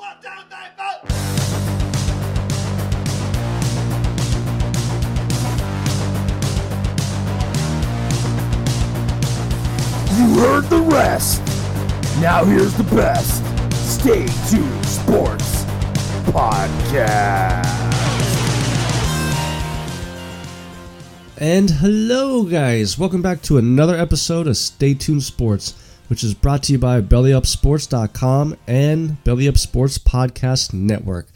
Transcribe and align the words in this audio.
One, 0.00 0.16
two, 0.22 0.30
three, 0.48 0.70
four. 0.78 1.08
You 10.16 10.40
heard 10.40 10.64
the 10.70 10.80
rest. 10.90 11.42
Now 12.18 12.44
here's 12.44 12.72
the 12.78 12.84
best. 12.84 13.44
Stay 13.74 14.26
tuned, 14.48 14.86
sports 14.86 15.64
podcast. 16.32 17.66
And 21.36 21.68
hello, 21.68 22.44
guys. 22.44 22.98
Welcome 22.98 23.20
back 23.20 23.42
to 23.42 23.58
another 23.58 23.96
episode 23.96 24.46
of 24.46 24.56
Stay 24.56 24.94
Tuned 24.94 25.22
Sports, 25.22 25.74
which 26.10 26.24
is 26.24 26.34
brought 26.34 26.64
to 26.64 26.72
you 26.72 26.78
by 26.78 27.00
BellyUpSports.com 27.00 28.56
and 28.66 29.22
Belly 29.22 29.46
Up 29.46 29.56
Sports 29.56 29.96
Podcast 29.96 30.74
Network. 30.74 31.28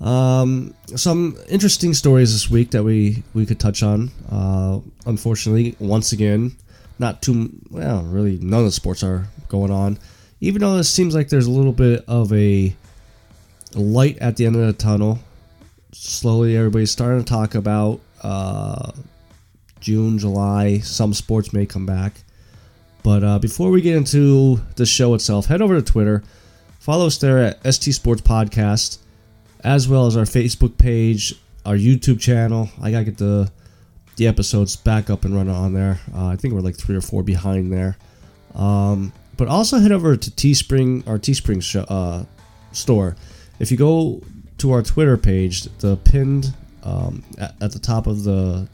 Um, 0.00 0.74
some 0.86 1.36
interesting 1.48 1.94
stories 1.94 2.32
this 2.32 2.50
week 2.50 2.72
that 2.72 2.82
we, 2.82 3.22
we 3.32 3.46
could 3.46 3.60
touch 3.60 3.84
on. 3.84 4.10
Uh, 4.28 4.80
unfortunately, 5.06 5.76
once 5.78 6.10
again, 6.10 6.50
not 6.98 7.22
too, 7.22 7.52
well, 7.70 8.02
really, 8.02 8.38
none 8.42 8.58
of 8.58 8.66
the 8.66 8.72
sports 8.72 9.04
are 9.04 9.28
going 9.48 9.70
on. 9.70 10.00
Even 10.40 10.62
though 10.62 10.78
it 10.78 10.84
seems 10.84 11.14
like 11.14 11.28
there's 11.28 11.46
a 11.46 11.52
little 11.52 11.72
bit 11.72 12.04
of 12.08 12.32
a 12.32 12.74
light 13.74 14.18
at 14.18 14.36
the 14.36 14.46
end 14.46 14.56
of 14.56 14.66
the 14.66 14.72
tunnel. 14.72 15.20
Slowly, 15.92 16.56
everybody's 16.56 16.90
starting 16.90 17.22
to 17.22 17.24
talk 17.24 17.54
about 17.54 18.00
uh, 18.24 18.90
June, 19.78 20.18
July. 20.18 20.78
Some 20.78 21.14
sports 21.14 21.52
may 21.52 21.66
come 21.66 21.86
back. 21.86 22.14
But 23.02 23.24
uh, 23.24 23.38
before 23.38 23.70
we 23.70 23.80
get 23.80 23.96
into 23.96 24.60
the 24.76 24.86
show 24.86 25.14
itself, 25.14 25.46
head 25.46 25.60
over 25.62 25.74
to 25.74 25.82
Twitter. 25.82 26.22
Follow 26.78 27.06
us 27.06 27.18
there 27.18 27.38
at 27.38 27.74
ST 27.74 27.94
Sports 27.94 28.22
Podcast, 28.22 28.98
as 29.64 29.88
well 29.88 30.06
as 30.06 30.16
our 30.16 30.24
Facebook 30.24 30.78
page, 30.78 31.34
our 31.64 31.76
YouTube 31.76 32.20
channel. 32.20 32.68
I 32.80 32.90
gotta 32.90 33.04
get 33.04 33.18
the 33.18 33.50
the 34.16 34.26
episodes 34.26 34.76
back 34.76 35.10
up 35.10 35.24
and 35.24 35.34
running 35.34 35.54
on 35.54 35.72
there. 35.72 36.00
Uh, 36.14 36.26
I 36.26 36.36
think 36.36 36.54
we're 36.54 36.60
like 36.60 36.76
three 36.76 36.96
or 36.96 37.00
four 37.00 37.22
behind 37.22 37.72
there. 37.72 37.96
Um, 38.54 39.12
but 39.36 39.48
also 39.48 39.78
head 39.78 39.92
over 39.92 40.16
to 40.16 40.30
Teespring, 40.30 41.06
our 41.08 41.18
Teespring 41.18 41.62
show, 41.62 41.82
uh, 41.82 42.24
store. 42.72 43.16
If 43.58 43.70
you 43.70 43.76
go 43.76 44.20
to 44.58 44.72
our 44.72 44.82
Twitter 44.82 45.16
page, 45.16 45.62
the 45.78 45.96
pinned 45.96 46.54
um, 46.82 47.24
at, 47.38 47.54
at 47.60 47.72
the 47.72 47.78
top 47.78 48.06
of 48.06 48.24
the 48.24 48.68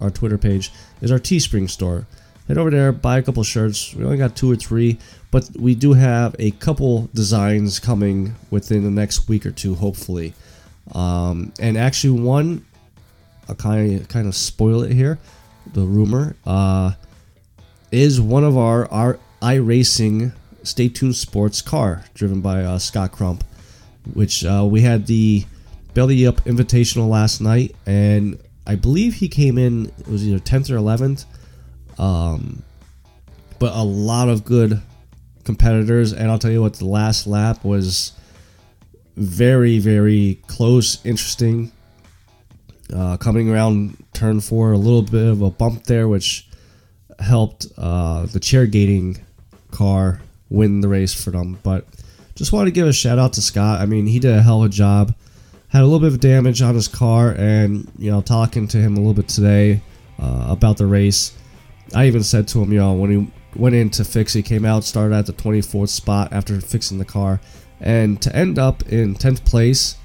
our 0.00 0.10
Twitter 0.10 0.38
page 0.38 0.70
is 1.00 1.10
our 1.10 1.18
Teespring 1.18 1.68
store. 1.68 2.06
Head 2.48 2.58
over 2.58 2.70
there, 2.70 2.92
buy 2.92 3.18
a 3.18 3.22
couple 3.22 3.42
shirts. 3.42 3.94
We 3.94 4.04
only 4.04 4.18
got 4.18 4.36
two 4.36 4.50
or 4.50 4.56
three, 4.56 4.98
but 5.30 5.50
we 5.58 5.74
do 5.74 5.94
have 5.94 6.36
a 6.38 6.52
couple 6.52 7.10
designs 7.12 7.80
coming 7.80 8.36
within 8.50 8.84
the 8.84 8.90
next 8.90 9.28
week 9.28 9.44
or 9.44 9.50
two, 9.50 9.74
hopefully. 9.74 10.32
Um, 10.92 11.52
and 11.58 11.76
actually, 11.76 12.20
one 12.20 12.64
I'll 13.48 13.54
kind 13.54 14.00
of 14.00 14.08
kind 14.08 14.26
of 14.26 14.34
spoil 14.34 14.82
it 14.82 14.92
here. 14.92 15.18
The 15.72 15.82
rumor 15.82 16.36
uh, 16.46 16.92
is 17.90 18.20
one 18.20 18.44
of 18.44 18.56
our 18.56 18.90
our 18.90 19.18
iRacing 19.42 20.32
Stay 20.62 20.88
Tuned 20.88 21.16
Sports 21.16 21.62
car 21.62 22.04
driven 22.14 22.40
by 22.40 22.62
uh, 22.64 22.78
Scott 22.78 23.12
Crump, 23.12 23.44
which 24.14 24.44
uh, 24.44 24.66
we 24.68 24.82
had 24.82 25.06
the 25.06 25.44
Belly 25.94 26.26
Up 26.26 26.36
Invitational 26.44 27.08
last 27.08 27.40
night, 27.40 27.74
and 27.86 28.38
I 28.66 28.74
believe 28.74 29.14
he 29.14 29.28
came 29.28 29.58
in. 29.58 29.86
It 29.98 30.08
was 30.08 30.26
either 30.26 30.38
tenth 30.38 30.70
or 30.70 30.76
eleventh. 30.76 31.24
Um, 31.98 32.62
but 33.58 33.72
a 33.74 33.82
lot 33.82 34.28
of 34.28 34.44
good 34.44 34.80
competitors, 35.44 36.12
and 36.12 36.30
I'll 36.30 36.38
tell 36.38 36.50
you 36.50 36.60
what, 36.60 36.74
the 36.74 36.86
last 36.86 37.26
lap 37.26 37.64
was 37.64 38.12
very 39.16 39.78
very 39.78 40.40
close, 40.46 41.04
interesting. 41.04 41.72
Uh, 42.94 43.16
coming 43.16 43.50
around 43.50 43.96
turn 44.12 44.40
four, 44.40 44.72
a 44.72 44.78
little 44.78 45.02
bit 45.02 45.26
of 45.26 45.42
a 45.42 45.50
bump 45.50 45.84
there, 45.84 46.06
which 46.06 46.48
helped 47.18 47.66
uh, 47.78 48.26
the 48.26 48.38
chair 48.38 48.66
gating 48.66 49.18
car 49.70 50.20
win 50.50 50.80
the 50.80 50.88
race 50.88 51.12
for 51.12 51.30
them. 51.30 51.58
But 51.62 51.86
just 52.34 52.52
wanted 52.52 52.66
to 52.66 52.70
give 52.72 52.86
a 52.86 52.92
shout 52.92 53.18
out 53.18 53.32
to 53.34 53.42
Scott. 53.42 53.80
I 53.80 53.86
mean, 53.86 54.06
he 54.06 54.18
did 54.18 54.34
a 54.34 54.42
hell 54.42 54.62
of 54.62 54.70
a 54.70 54.72
job. 54.72 55.14
Had 55.68 55.82
a 55.82 55.84
little 55.84 56.00
bit 56.00 56.12
of 56.12 56.20
damage 56.20 56.62
on 56.62 56.74
his 56.74 56.86
car, 56.86 57.34
and 57.36 57.90
you 57.98 58.10
know, 58.10 58.20
talking 58.20 58.68
to 58.68 58.76
him 58.76 58.96
a 58.96 59.00
little 59.00 59.14
bit 59.14 59.28
today 59.28 59.80
uh, 60.20 60.46
about 60.48 60.76
the 60.76 60.86
race. 60.86 61.36
I 61.94 62.06
even 62.06 62.22
said 62.22 62.48
to 62.48 62.62
him, 62.62 62.70
know, 62.70 62.94
when 62.94 63.10
he 63.10 63.32
went 63.54 63.74
in 63.74 63.90
to 63.90 64.04
fix, 64.04 64.32
he 64.32 64.42
came 64.42 64.64
out, 64.64 64.84
started 64.84 65.14
at 65.14 65.26
the 65.26 65.32
24th 65.32 65.88
spot 65.88 66.32
after 66.32 66.60
fixing 66.60 66.98
the 66.98 67.04
car, 67.04 67.40
and 67.80 68.20
to 68.22 68.34
end 68.34 68.58
up 68.58 68.82
in 68.88 69.14
10th 69.14 69.44
place. 69.44 69.96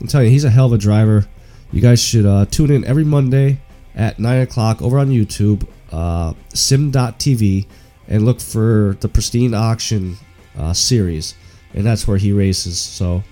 I'm 0.00 0.06
telling 0.06 0.26
you, 0.26 0.32
he's 0.32 0.44
a 0.44 0.50
hell 0.50 0.66
of 0.66 0.72
a 0.72 0.78
driver. 0.78 1.26
You 1.72 1.80
guys 1.80 2.02
should 2.02 2.26
uh, 2.26 2.46
tune 2.46 2.70
in 2.70 2.84
every 2.84 3.04
Monday 3.04 3.58
at 3.94 4.18
9 4.18 4.40
o'clock 4.42 4.82
over 4.82 4.98
on 4.98 5.08
YouTube, 5.08 5.66
uh, 5.90 6.34
sim.tv, 6.54 7.66
and 8.08 8.24
look 8.24 8.40
for 8.40 8.96
the 9.00 9.08
Pristine 9.08 9.54
Auction 9.54 10.16
uh, 10.58 10.72
series. 10.72 11.34
And 11.74 11.84
that's 11.84 12.06
where 12.06 12.18
he 12.18 12.32
races. 12.32 12.78
So 12.78 13.22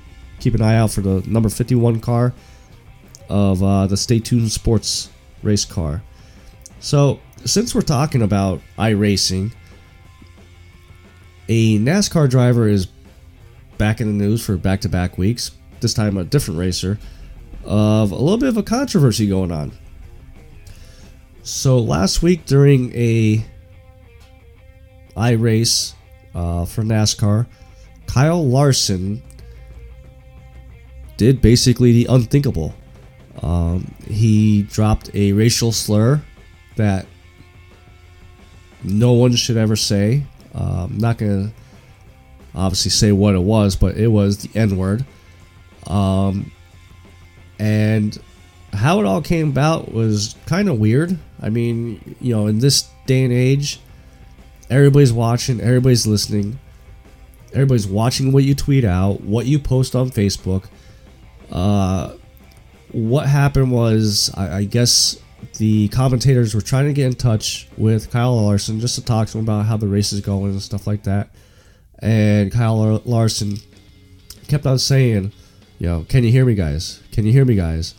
keep 0.41 0.55
an 0.55 0.63
eye 0.63 0.77
out 0.77 0.91
for 0.91 1.01
the 1.01 1.23
number 1.27 1.49
51 1.49 2.01
car 2.01 2.35
of 3.29 3.63
uh, 3.63 3.87
the 3.87 3.97
Stay 3.97 4.19
Tuned 4.19 4.51
Sports 4.53 5.11
race 5.43 5.65
car. 5.65 6.03
So, 6.81 7.21
since 7.45 7.75
we're 7.75 7.83
talking 7.83 8.23
about 8.23 8.61
iRacing, 8.79 9.53
a 11.49 11.79
NASCAR 11.79 12.29
driver 12.29 12.69
is 12.69 12.87
back 13.77 14.01
in 14.01 14.07
the 14.07 14.25
news 14.25 14.45
for 14.45 14.57
back 14.57 14.81
to 14.83 14.89
back 14.89 15.19
weeks, 15.19 15.53
this 15.81 15.95
time 15.95 16.17
a 16.17 16.25
different 16.25 16.59
racer, 16.59 16.99
of 17.65 18.13
a 18.13 18.17
little 18.17 18.39
bit 18.39 18.49
of 18.49 18.57
a 18.57 18.63
controversy 18.63 19.27
going 19.27 19.53
on. 19.53 19.73
So, 21.43 21.79
last 21.79 22.23
week 22.23 22.47
during 22.47 22.95
a 22.95 23.45
iRace 25.17 25.95
uh, 26.35 26.65
for 26.65 26.83
NASCAR, 26.83 27.47
Kyle 28.07 28.47
Larson 28.47 29.23
did 31.17 31.43
basically 31.43 31.93
the 31.93 32.07
unthinkable. 32.07 32.75
Um, 33.43 33.95
he 34.09 34.63
dropped 34.63 35.11
a 35.15 35.33
racial 35.33 35.71
slur 35.71 36.23
that 36.77 37.07
no 38.85 39.13
one 39.13 39.35
should 39.35 39.57
ever 39.57 39.77
say. 39.77 40.25
Uh, 40.55 40.87
I'm 40.89 40.99
not 40.99 41.19
gonna 41.19 41.53
obviously 42.55 42.91
say 42.91 43.13
what 43.13 43.35
it 43.35 43.43
was, 43.43 43.77
but 43.77 43.97
it 43.97 44.09
was 44.09 44.39
the 44.39 44.59
N 44.59 44.77
word. 44.77 45.05
Um, 45.87 46.53
and 47.59 48.19
how 48.73 49.01
it 49.01 49.07
all 49.07 49.23
came 49.23 49.49
about 49.49 49.93
was 49.93 50.37
kind 50.47 50.69
of 50.69 50.79
weird. 50.79 51.19
I 51.41 51.51
mean, 51.51 52.17
you 52.21 52.35
know, 52.35 52.47
in 52.47 52.59
this 52.59 52.89
day 53.07 53.25
and 53.25 53.33
age, 53.33 53.81
everybody's 54.71 55.13
watching, 55.13 55.61
everybody's 55.61 56.07
listening, 56.07 56.59
everybody's 57.53 57.87
watching 57.87 58.33
what 58.33 58.45
you 58.45 58.55
tweet 58.55 58.85
out, 58.85 59.21
what 59.21 59.47
you 59.47 59.59
post 59.59 59.95
on 59.95 60.11
Facebook. 60.11 60.65
Uh, 61.51 62.15
what 62.93 63.27
happened 63.27 63.71
was, 63.71 64.31
I, 64.35 64.59
I 64.59 64.65
guess 64.65 65.19
the 65.55 65.89
commentators 65.89 66.55
were 66.55 66.61
trying 66.61 66.87
to 66.87 66.93
get 66.93 67.07
in 67.07 67.15
touch 67.15 67.69
with 67.77 68.11
Kyle 68.11 68.35
Larson 68.43 68.81
just 68.81 68.95
to 68.97 69.05
talk 69.05 69.29
to 69.29 69.39
him 69.39 69.45
about 69.45 69.67
how 69.67 69.77
the 69.77 69.87
race 69.87 70.13
is 70.13 70.21
going 70.21 70.53
and 70.53 70.63
stuff 70.63 70.87
like 70.87 71.05
that. 71.05 71.31
And 72.01 72.51
Kyle 72.53 73.01
Larson 73.05 73.59
kept 74.49 74.67
on 74.67 74.79
saying, 74.79 75.33
you 75.79 75.87
know, 75.87 76.07
can 76.09 76.25
you 76.25 76.31
hear 76.31 76.45
me, 76.45 76.55
guys? 76.55 77.03
Can 77.13 77.27
you 77.27 77.33
hear 77.33 77.45
me, 77.45 77.55
guys? 77.55 77.95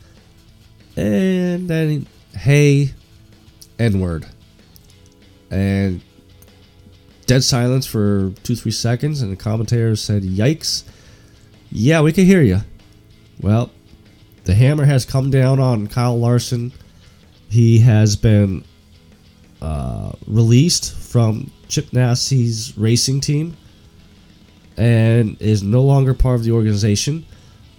And 0.95 1.67
then, 1.67 2.07
hey, 2.33 2.93
N 3.79 3.99
word. 3.99 4.25
And 5.51 6.01
dead 7.25 7.43
silence 7.43 7.85
for 7.85 8.31
two, 8.43 8.55
three 8.55 8.71
seconds. 8.71 9.21
And 9.21 9.31
the 9.31 9.35
commentator 9.35 9.95
said, 9.95 10.23
yikes. 10.23 10.83
Yeah, 11.71 12.01
we 12.01 12.13
can 12.13 12.25
hear 12.25 12.41
you. 12.41 12.61
Well, 13.41 13.71
the 14.45 14.53
hammer 14.53 14.85
has 14.85 15.05
come 15.05 15.29
down 15.29 15.59
on 15.59 15.87
Kyle 15.87 16.17
Larson. 16.17 16.71
He 17.55 17.79
has 17.79 18.17
been 18.17 18.65
uh, 19.61 20.11
released 20.27 20.93
from 20.93 21.51
Chip 21.69 21.89
Ganassi's 21.91 22.77
racing 22.77 23.21
team 23.21 23.55
and 24.75 25.41
is 25.41 25.63
no 25.63 25.81
longer 25.81 26.13
part 26.13 26.35
of 26.35 26.43
the 26.43 26.51
organization. 26.51 27.25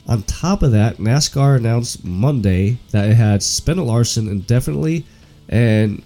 On 0.09 0.23
top 0.23 0.63
of 0.63 0.73
that, 0.73 0.97
NASCAR 0.97 1.59
announced 1.59 2.07
Monday 2.07 2.79
that 2.93 3.11
it 3.11 3.17
had 3.17 3.43
suspended 3.43 3.85
Larson 3.85 4.29
indefinitely 4.29 5.05
and 5.47 6.03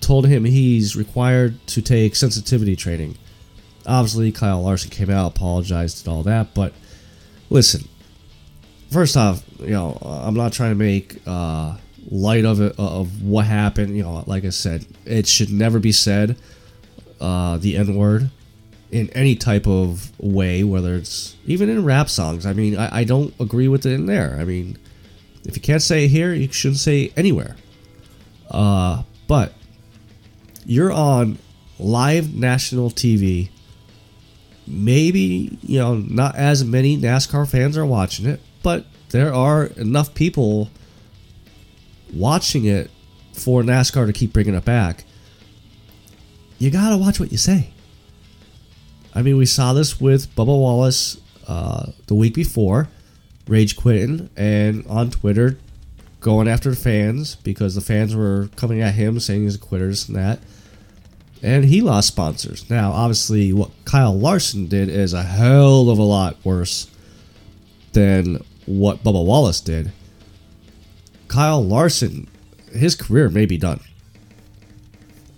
told 0.00 0.26
him 0.26 0.44
he's 0.44 0.96
required 0.96 1.64
to 1.68 1.80
take 1.80 2.16
sensitivity 2.16 2.74
training. 2.74 3.16
Obviously, 3.86 4.32
Kyle 4.32 4.62
Larson 4.62 4.90
came 4.90 5.10
out, 5.10 5.36
apologized, 5.36 6.04
and 6.04 6.12
all 6.12 6.24
that. 6.24 6.54
But 6.54 6.72
listen, 7.50 7.88
first 8.90 9.16
off, 9.16 9.44
you 9.60 9.70
know, 9.70 9.96
I'm 10.02 10.34
not 10.34 10.52
trying 10.52 10.72
to 10.72 10.74
make 10.74 11.20
uh, 11.24 11.76
light 12.10 12.44
of 12.44 12.60
it 12.60 12.74
of 12.78 13.22
what 13.22 13.46
happened. 13.46 13.96
You 13.96 14.02
know, 14.02 14.24
like 14.26 14.44
I 14.44 14.50
said, 14.50 14.86
it 15.04 15.26
should 15.26 15.50
never 15.50 15.78
be 15.78 15.92
said. 15.92 16.36
Uh, 17.20 17.56
the 17.56 17.76
N 17.76 17.94
word. 17.96 18.30
in 18.90 19.08
any 19.10 19.34
type 19.34 19.66
of 19.66 20.12
way, 20.20 20.62
whether 20.62 20.94
it's 20.94 21.34
even 21.46 21.68
in 21.68 21.84
rap 21.84 22.08
songs. 22.08 22.44
I 22.46 22.52
mean, 22.52 22.76
I, 22.76 22.98
I 22.98 23.04
don't 23.04 23.34
agree 23.40 23.68
with 23.68 23.86
it 23.86 23.92
in 23.92 24.06
there. 24.06 24.36
I 24.38 24.44
mean, 24.44 24.76
if 25.44 25.56
you 25.56 25.62
can't 25.62 25.82
say 25.82 26.04
it 26.04 26.08
here, 26.08 26.32
you 26.34 26.50
shouldn't 26.52 26.78
say 26.78 27.12
anywhere. 27.16 27.56
Uh, 28.50 29.02
but 29.26 29.54
you're 30.64 30.92
on 30.92 31.38
live 31.78 32.34
national 32.34 32.90
TV. 32.90 33.48
Maybe, 34.66 35.58
you 35.62 35.78
know, 35.78 35.94
not 35.94 36.36
as 36.36 36.64
many 36.64 36.96
NASCAR 36.98 37.48
fans 37.48 37.78
are 37.78 37.86
watching 37.86 38.26
it, 38.26 38.40
but 38.62 38.84
there 39.10 39.32
are 39.32 39.66
enough 39.66 40.12
people 40.14 40.70
watching 42.18 42.64
it 42.64 42.90
for 43.32 43.62
NASCAR 43.62 44.06
to 44.06 44.12
keep 44.12 44.32
bringing 44.32 44.54
it 44.54 44.64
back. 44.64 45.04
You 46.58 46.70
gotta 46.70 46.96
watch 46.96 47.20
what 47.20 47.32
you 47.32 47.38
say. 47.38 47.70
I 49.14 49.22
mean, 49.22 49.36
we 49.36 49.46
saw 49.46 49.72
this 49.72 50.00
with 50.00 50.34
Bubba 50.34 50.46
Wallace 50.46 51.18
uh, 51.46 51.92
the 52.06 52.14
week 52.14 52.34
before, 52.34 52.88
rage 53.46 53.76
quitting, 53.76 54.30
and 54.36 54.86
on 54.86 55.10
Twitter 55.10 55.58
going 56.20 56.48
after 56.48 56.70
the 56.70 56.76
fans 56.76 57.36
because 57.36 57.74
the 57.74 57.80
fans 57.80 58.14
were 58.14 58.48
coming 58.56 58.80
at 58.80 58.94
him 58.94 59.20
saying 59.20 59.42
he's 59.42 59.54
a 59.54 59.58
quitter, 59.58 59.88
this 59.88 60.08
and 60.08 60.16
that. 60.16 60.40
And 61.42 61.64
he 61.66 61.80
lost 61.80 62.08
sponsors. 62.08 62.68
Now, 62.68 62.92
obviously, 62.92 63.52
what 63.52 63.70
Kyle 63.84 64.18
Larson 64.18 64.66
did 64.66 64.88
is 64.88 65.12
a 65.12 65.22
hell 65.22 65.88
of 65.90 65.98
a 65.98 66.02
lot 66.02 66.36
worse 66.44 66.90
than 67.92 68.42
what 68.66 69.04
Bubba 69.04 69.24
Wallace 69.24 69.60
did. 69.60 69.92
Kyle 71.28 71.64
Larson, 71.64 72.28
his 72.72 72.94
career 72.94 73.28
may 73.28 73.46
be 73.46 73.58
done. 73.58 73.80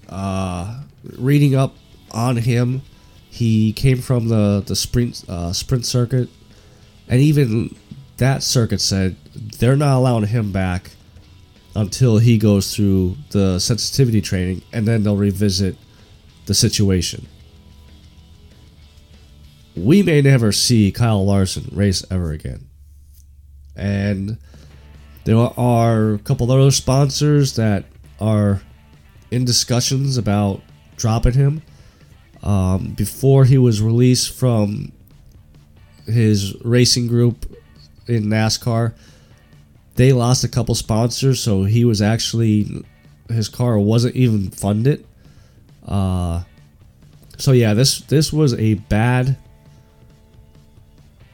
Uh, 0.08 0.82
reading 1.16 1.54
up 1.54 1.74
on 2.12 2.36
him, 2.36 2.82
he 3.30 3.72
came 3.72 3.98
from 3.98 4.28
the 4.28 4.62
the 4.66 4.74
sprint 4.74 5.24
uh, 5.28 5.52
sprint 5.52 5.86
circuit, 5.86 6.28
and 7.08 7.20
even 7.20 7.76
that 8.16 8.42
circuit 8.42 8.80
said 8.80 9.16
they're 9.34 9.76
not 9.76 9.96
allowing 9.96 10.26
him 10.26 10.50
back 10.50 10.90
until 11.76 12.18
he 12.18 12.38
goes 12.38 12.74
through 12.74 13.16
the 13.30 13.58
sensitivity 13.58 14.20
training, 14.20 14.62
and 14.72 14.86
then 14.86 15.02
they'll 15.02 15.16
revisit 15.16 15.76
the 16.46 16.54
situation. 16.54 17.26
We 19.76 20.02
may 20.02 20.20
never 20.22 20.50
see 20.50 20.90
Kyle 20.90 21.24
Larson 21.24 21.68
race 21.72 22.04
ever 22.10 22.32
again. 22.32 22.66
And 23.76 24.38
there 25.28 25.36
are 25.36 26.14
a 26.14 26.18
couple 26.20 26.50
other 26.50 26.70
sponsors 26.70 27.56
that 27.56 27.84
are 28.18 28.62
in 29.30 29.44
discussions 29.44 30.16
about 30.16 30.62
dropping 30.96 31.34
him. 31.34 31.60
Um, 32.42 32.94
before 32.96 33.44
he 33.44 33.58
was 33.58 33.82
released 33.82 34.34
from 34.34 34.90
his 36.06 36.54
racing 36.64 37.08
group 37.08 37.44
in 38.06 38.24
NASCAR, 38.24 38.94
they 39.96 40.14
lost 40.14 40.44
a 40.44 40.48
couple 40.48 40.74
sponsors, 40.74 41.40
so 41.42 41.64
he 41.64 41.84
was 41.84 42.00
actually 42.00 42.82
his 43.28 43.50
car 43.50 43.78
wasn't 43.78 44.16
even 44.16 44.48
funded. 44.50 45.06
Uh, 45.86 46.42
so 47.36 47.52
yeah, 47.52 47.74
this 47.74 48.00
this 48.00 48.32
was 48.32 48.54
a 48.54 48.76
bad 48.88 49.36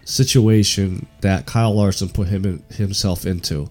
situation 0.05 1.07
that 1.21 1.47
Kyle 1.47 1.77
Larson 1.77 2.09
put 2.09 2.27
him 2.27 2.45
in, 2.45 2.65
himself 2.75 3.25
into, 3.25 3.71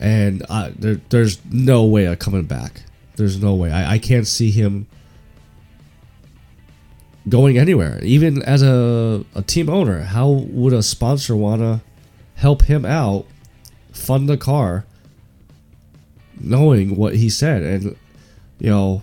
and 0.00 0.44
I, 0.48 0.70
there, 0.70 1.00
there's 1.10 1.38
no 1.44 1.84
way 1.84 2.06
of 2.06 2.18
coming 2.18 2.44
back. 2.44 2.82
There's 3.16 3.40
no 3.40 3.54
way. 3.54 3.70
I, 3.70 3.92
I 3.92 3.98
can't 3.98 4.26
see 4.26 4.50
him 4.50 4.86
going 7.28 7.58
anywhere. 7.58 8.00
Even 8.02 8.42
as 8.42 8.62
a, 8.62 9.24
a 9.34 9.42
team 9.42 9.68
owner, 9.68 10.00
how 10.00 10.30
would 10.30 10.72
a 10.72 10.82
sponsor 10.82 11.36
want 11.36 11.60
to 11.60 11.80
help 12.36 12.62
him 12.62 12.86
out, 12.86 13.26
fund 13.92 14.26
the 14.26 14.38
car, 14.38 14.86
knowing 16.40 16.96
what 16.96 17.14
he 17.14 17.28
said? 17.28 17.62
And, 17.62 17.96
you 18.58 18.70
know, 18.70 19.02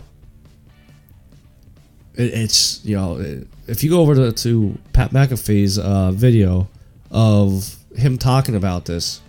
it, 2.16 2.34
it's, 2.34 2.84
you 2.84 2.96
know, 2.96 3.46
if 3.68 3.84
you 3.84 3.92
go 3.92 4.02
over 4.02 4.16
to, 4.16 4.32
to 4.32 4.78
Pat 4.94 5.12
McAfee's 5.12 5.78
uh, 5.78 6.12
video 6.12 6.68
of 7.12 7.76
him 7.96 8.18
talking 8.18 8.56
about 8.56 8.86
this, 8.86 9.22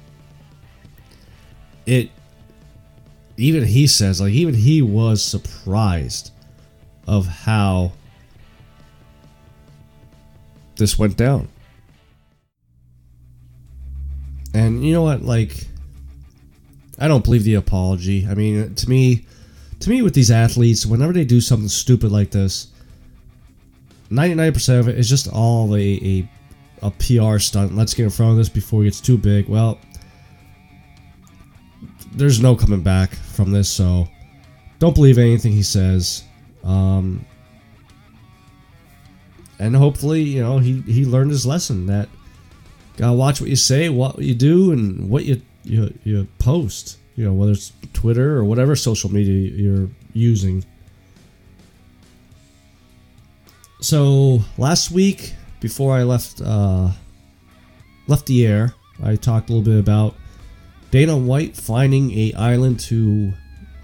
it, 1.89 2.11
even 3.39 3.65
he 3.65 3.87
says, 3.87 4.21
like, 4.21 4.33
even 4.33 4.55
he 4.55 4.83
was 4.83 5.23
surprised 5.23 6.33
of 7.07 7.27
how 7.27 7.93
this 10.77 10.99
went 10.99 11.17
down. 11.17 11.49
And 14.53 14.85
you 14.85 14.93
know 14.93 15.03
what? 15.03 15.23
Like, 15.23 15.67
I 16.99 17.09
don't 17.09 17.25
believe 17.25 17.45
the 17.45 17.55
apology. 17.55 18.27
I 18.29 18.35
mean, 18.35 18.75
to 18.75 18.89
me, 18.89 19.25
to 19.81 19.91
me, 19.91 20.03
with 20.03 20.15
these 20.15 20.31
athletes, 20.31 20.85
whenever 20.85 21.13
they 21.13 21.25
do 21.25 21.41
something 21.41 21.69
stupid 21.69 22.11
like 22.11 22.31
this, 22.31 22.69
ninety-nine 24.11 24.53
percent 24.53 24.81
of 24.81 24.89
it 24.89 24.99
is 24.99 25.09
just 25.09 25.29
all 25.33 25.75
a, 25.75 25.79
a 25.81 26.29
a 26.83 26.91
PR 26.91 27.39
stunt. 27.39 27.75
Let's 27.75 27.95
get 27.95 28.05
in 28.05 28.11
front 28.11 28.33
of 28.33 28.37
this 28.37 28.49
before 28.49 28.83
it 28.83 28.87
gets 28.87 29.01
too 29.01 29.17
big. 29.17 29.49
Well, 29.49 29.79
there's 32.19 32.41
no 32.41 32.57
coming 32.57 32.83
back 32.83 33.15
from 33.15 33.53
this, 33.53 33.69
so 33.71 34.09
don't 34.79 34.95
believe 34.95 35.19
anything 35.19 35.53
he 35.53 35.63
says. 35.63 36.25
Um, 36.65 37.25
and 39.59 39.75
hopefully, 39.75 40.23
you 40.23 40.43
know, 40.43 40.59
he 40.59 40.81
he 40.83 41.05
learned 41.05 41.31
his 41.31 41.47
lesson 41.47 41.87
that 41.87 42.09
gotta 42.97 43.15
watch 43.15 43.41
what 43.41 43.49
you 43.49 43.57
say, 43.57 43.89
what 43.89 44.19
you 44.19 44.35
do, 44.35 44.73
and 44.73 45.09
what 45.09 45.25
you 45.25 45.41
you 45.65 45.97
you 46.05 46.27
post. 46.39 46.99
You 47.17 47.25
know, 47.25 47.33
whether 47.33 47.53
it's 47.53 47.73
Twitter 47.93 48.37
or 48.37 48.45
whatever 48.45 48.77
social 48.77 49.11
media 49.13 49.51
you're 49.51 49.89
using. 50.13 50.65
So 53.81 54.41
last 54.57 54.91
week, 54.91 55.35
before 55.61 55.95
I 55.95 56.03
left 56.03 56.41
uh, 56.41 56.91
left 58.09 58.27
the 58.27 58.47
air, 58.47 58.75
I 59.03 59.17
talked 59.17 59.51
a 59.51 59.53
little 59.53 59.65
bit 59.65 59.81
about 59.81 60.15
Dana 60.91 61.17
White 61.17 61.57
finding 61.57 62.13
a 62.13 62.33
island 62.35 62.81
to 62.81 63.33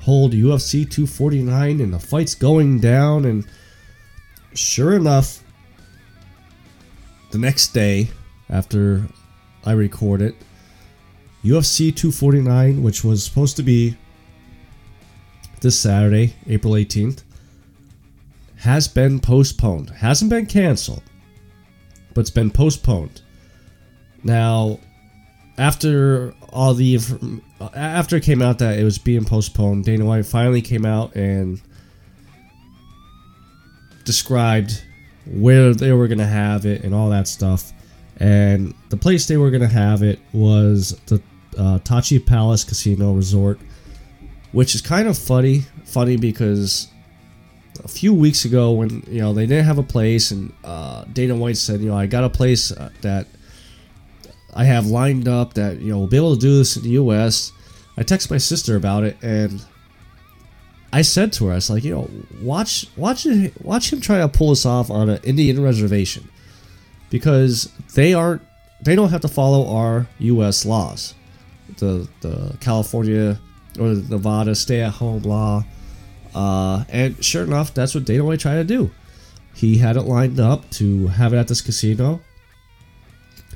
hold 0.00 0.32
UFC 0.32 0.88
249, 0.88 1.80
and 1.80 1.92
the 1.92 1.98
fight's 1.98 2.34
going 2.34 2.80
down. 2.80 3.24
And 3.24 3.46
sure 4.54 4.94
enough, 4.94 5.42
the 7.30 7.38
next 7.38 7.68
day 7.68 8.08
after 8.48 9.02
I 9.64 9.72
record 9.72 10.22
it, 10.22 10.34
UFC 11.42 11.94
249, 11.94 12.82
which 12.82 13.04
was 13.04 13.22
supposed 13.22 13.56
to 13.56 13.62
be 13.62 13.96
this 15.60 15.78
Saturday, 15.78 16.34
April 16.46 16.74
18th, 16.74 17.22
has 18.56 18.88
been 18.88 19.20
postponed. 19.20 19.90
Hasn't 19.90 20.30
been 20.30 20.46
canceled, 20.46 21.02
but 22.14 22.22
it's 22.22 22.30
been 22.30 22.50
postponed. 22.50 23.20
Now, 24.22 24.80
after 25.58 26.34
all 26.50 26.74
the 26.74 26.98
after 27.74 28.16
it 28.16 28.22
came 28.22 28.42
out 28.42 28.58
that 28.58 28.78
it 28.78 28.84
was 28.84 28.98
being 28.98 29.24
postponed, 29.24 29.84
Dana 29.84 30.04
White 30.04 30.26
finally 30.26 30.62
came 30.62 30.84
out 30.84 31.14
and 31.14 31.60
described 34.04 34.82
where 35.26 35.72
they 35.72 35.92
were 35.92 36.08
to 36.08 36.26
have 36.26 36.66
it 36.66 36.82
and 36.82 36.94
all 36.94 37.10
that 37.10 37.28
stuff. 37.28 37.72
And 38.18 38.74
the 38.90 38.96
place 38.96 39.26
they 39.26 39.36
were 39.36 39.50
to 39.50 39.66
have 39.66 40.02
it 40.02 40.20
was 40.32 40.98
the 41.06 41.16
uh, 41.58 41.78
Tachi 41.80 42.24
Palace 42.24 42.64
Casino 42.64 43.12
Resort, 43.12 43.58
which 44.52 44.74
is 44.74 44.80
kind 44.80 45.08
of 45.08 45.16
funny. 45.16 45.62
Funny 45.84 46.16
because 46.16 46.88
a 47.82 47.88
few 47.88 48.14
weeks 48.14 48.44
ago, 48.44 48.72
when 48.72 49.02
you 49.08 49.20
know 49.20 49.32
they 49.32 49.46
didn't 49.46 49.64
have 49.64 49.78
a 49.78 49.82
place, 49.82 50.30
and 50.30 50.52
uh, 50.64 51.04
Dana 51.12 51.36
White 51.36 51.56
said, 51.56 51.80
you 51.80 51.88
know, 51.88 51.96
I 51.96 52.06
got 52.06 52.24
a 52.24 52.30
place 52.30 52.72
uh, 52.72 52.90
that 53.02 53.26
I 54.54 54.64
have 54.64 54.86
lined 54.86 55.28
up 55.28 55.54
that 55.54 55.80
you 55.80 55.90
know 55.92 55.98
we'll 55.98 56.06
be 56.06 56.16
able 56.16 56.34
to 56.34 56.40
do 56.40 56.58
this 56.58 56.76
in 56.76 56.84
the 56.84 56.90
U.S. 56.90 57.52
I 57.96 58.02
text 58.02 58.30
my 58.30 58.38
sister 58.38 58.76
about 58.76 59.04
it, 59.04 59.16
and 59.22 59.64
I 60.92 61.02
said 61.02 61.32
to 61.34 61.46
her, 61.46 61.52
I 61.52 61.56
was 61.56 61.70
like, 61.70 61.84
you 61.84 61.94
know, 61.94 62.10
watch, 62.40 62.86
watch, 62.96 63.26
watch 63.62 63.92
him 63.92 64.00
try 64.00 64.18
to 64.18 64.28
pull 64.28 64.50
this 64.50 64.64
off 64.64 64.90
on 64.90 65.10
an 65.10 65.20
Indian 65.24 65.62
reservation, 65.62 66.28
because 67.10 67.72
they 67.94 68.14
aren't, 68.14 68.42
they 68.80 68.94
don't 68.94 69.10
have 69.10 69.22
to 69.22 69.28
follow 69.28 69.76
our 69.76 70.06
U.S. 70.18 70.64
laws, 70.64 71.14
the 71.78 72.08
the 72.20 72.56
California 72.60 73.40
or 73.78 73.94
the 73.94 74.08
Nevada 74.08 74.54
stay-at-home 74.54 75.22
law, 75.22 75.64
uh, 76.34 76.84
and 76.88 77.24
sure 77.24 77.42
enough, 77.42 77.74
that's 77.74 77.94
what 77.94 78.04
Dana 78.04 78.24
White 78.24 78.40
tried 78.40 78.56
to 78.56 78.64
do. 78.64 78.90
He 79.54 79.78
had 79.78 79.96
it 79.96 80.02
lined 80.02 80.38
up 80.38 80.68
to 80.72 81.08
have 81.08 81.32
it 81.32 81.38
at 81.38 81.48
this 81.48 81.60
casino, 81.60 82.20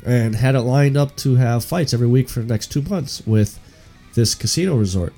and 0.09 0.35
had 0.35 0.55
it 0.55 0.63
lined 0.63 0.97
up 0.97 1.15
to 1.17 1.35
have 1.37 1.63
fights 1.63 1.93
every 1.93 2.07
week 2.07 2.31
for 2.31 2.41
the 2.41 2.47
next 2.47 2.69
two 2.69 2.81
months 2.81 3.23
with 3.27 3.61
this 4.15 4.35
casino 4.35 4.75
resort. 4.75 5.13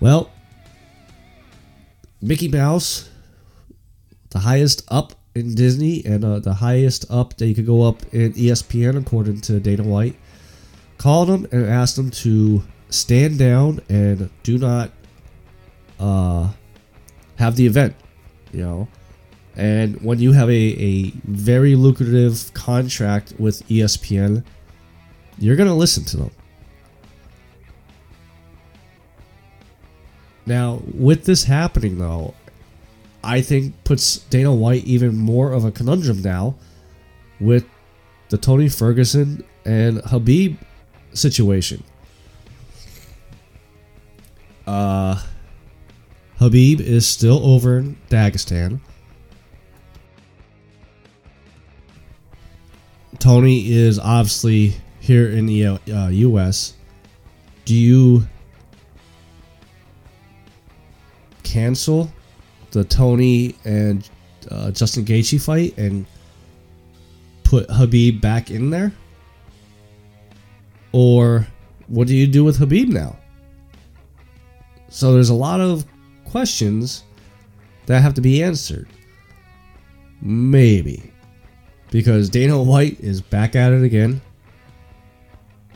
Well, 0.00 0.30
Mickey 2.20 2.48
Mouse, 2.48 3.08
the 4.28 4.40
highest 4.40 4.84
up 4.88 5.14
in 5.34 5.54
Disney 5.54 6.04
and 6.04 6.24
uh, 6.24 6.40
the 6.40 6.54
highest 6.54 7.06
up 7.10 7.38
that 7.38 7.46
you 7.46 7.54
could 7.54 7.64
go 7.64 7.82
up 7.82 8.02
in 8.12 8.34
ESPN, 8.34 9.00
according 9.00 9.40
to 9.42 9.60
Dana 9.60 9.84
White, 9.84 10.16
called 10.98 11.30
him 11.30 11.46
and 11.50 11.64
asked 11.64 11.96
him 11.96 12.10
to 12.10 12.62
stand 12.90 13.38
down 13.38 13.80
and 13.88 14.28
do 14.42 14.58
not 14.58 14.90
uh, 15.98 16.50
have 17.36 17.56
the 17.56 17.64
event. 17.64 17.94
You 18.52 18.62
know, 18.62 18.88
and 19.58 20.00
when 20.02 20.20
you 20.20 20.30
have 20.32 20.48
a, 20.48 20.52
a 20.52 21.10
very 21.24 21.74
lucrative 21.74 22.54
contract 22.54 23.34
with 23.38 23.66
ESPN, 23.68 24.44
you're 25.36 25.56
gonna 25.56 25.74
listen 25.74 26.04
to 26.04 26.16
them. 26.16 26.30
Now, 30.46 30.80
with 30.94 31.24
this 31.24 31.42
happening 31.42 31.98
though, 31.98 32.34
I 33.24 33.40
think 33.40 33.74
puts 33.82 34.18
Dana 34.18 34.54
White 34.54 34.84
even 34.84 35.16
more 35.16 35.52
of 35.52 35.64
a 35.64 35.72
conundrum 35.72 36.22
now 36.22 36.54
with 37.40 37.66
the 38.28 38.38
Tony 38.38 38.68
Ferguson 38.68 39.42
and 39.64 39.98
Khabib 39.98 40.56
situation. 41.14 41.82
Uh 44.68 45.20
Khabib 46.38 46.78
is 46.78 47.08
still 47.08 47.44
over 47.44 47.78
in 47.78 47.96
Dagestan. 48.08 48.78
Tony 53.18 53.70
is 53.72 53.98
obviously 53.98 54.74
here 55.00 55.30
in 55.30 55.46
the 55.46 55.66
uh, 55.66 56.08
U.S. 56.08 56.74
Do 57.64 57.74
you 57.74 58.26
cancel 61.42 62.12
the 62.70 62.84
Tony 62.84 63.54
and 63.64 64.08
uh, 64.50 64.70
Justin 64.70 65.04
Gaethje 65.04 65.40
fight 65.42 65.76
and 65.78 66.06
put 67.42 67.68
Khabib 67.68 68.20
back 68.20 68.50
in 68.50 68.70
there, 68.70 68.92
or 70.92 71.46
what 71.88 72.06
do 72.06 72.14
you 72.14 72.26
do 72.26 72.44
with 72.44 72.58
Khabib 72.58 72.88
now? 72.88 73.16
So 74.90 75.12
there's 75.12 75.30
a 75.30 75.34
lot 75.34 75.60
of 75.60 75.84
questions 76.24 77.04
that 77.86 78.00
have 78.02 78.14
to 78.14 78.20
be 78.20 78.42
answered. 78.42 78.88
Maybe 80.20 81.12
because 81.90 82.28
Dana 82.28 82.62
White 82.62 83.00
is 83.00 83.20
back 83.20 83.56
at 83.56 83.72
it 83.72 83.82
again. 83.82 84.20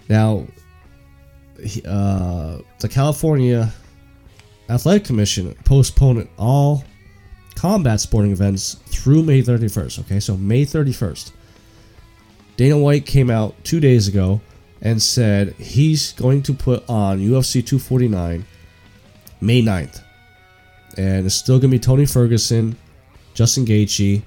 Now, 0.09 0.47
uh, 1.85 2.59
the 2.81 2.89
California 2.89 3.73
Athletic 4.69 5.05
Commission 5.05 5.55
postponed 5.65 6.29
all 6.39 6.85
combat 7.55 8.01
sporting 8.01 8.33
events 8.33 8.75
through 8.87 9.23
May 9.23 9.43
31st. 9.43 10.01
Okay, 10.01 10.21
so 10.21 10.37
May 10.37 10.65
31st. 10.65 11.33
Dana 12.57 12.79
White 12.79 13.07
came 13.07 13.31
out 13.31 13.55
two 13.65 13.81
days 13.81 14.09
ago 14.09 14.41
and 14.81 15.01
said 15.01 15.55
he's 15.55 16.13
going 16.13 16.43
to 16.43 16.53
put 16.53 16.89
on 16.89 17.21
UFC 17.21 17.65
249 17.65 18.45
May 19.41 19.63
9th. 19.63 20.03
And 20.99 21.25
it's 21.27 21.35
still 21.35 21.59
going 21.59 21.71
to 21.71 21.77
be 21.77 21.79
Tony 21.79 22.05
Ferguson, 22.05 22.77
Justin 23.35 23.65
Gaethje. 23.65 24.23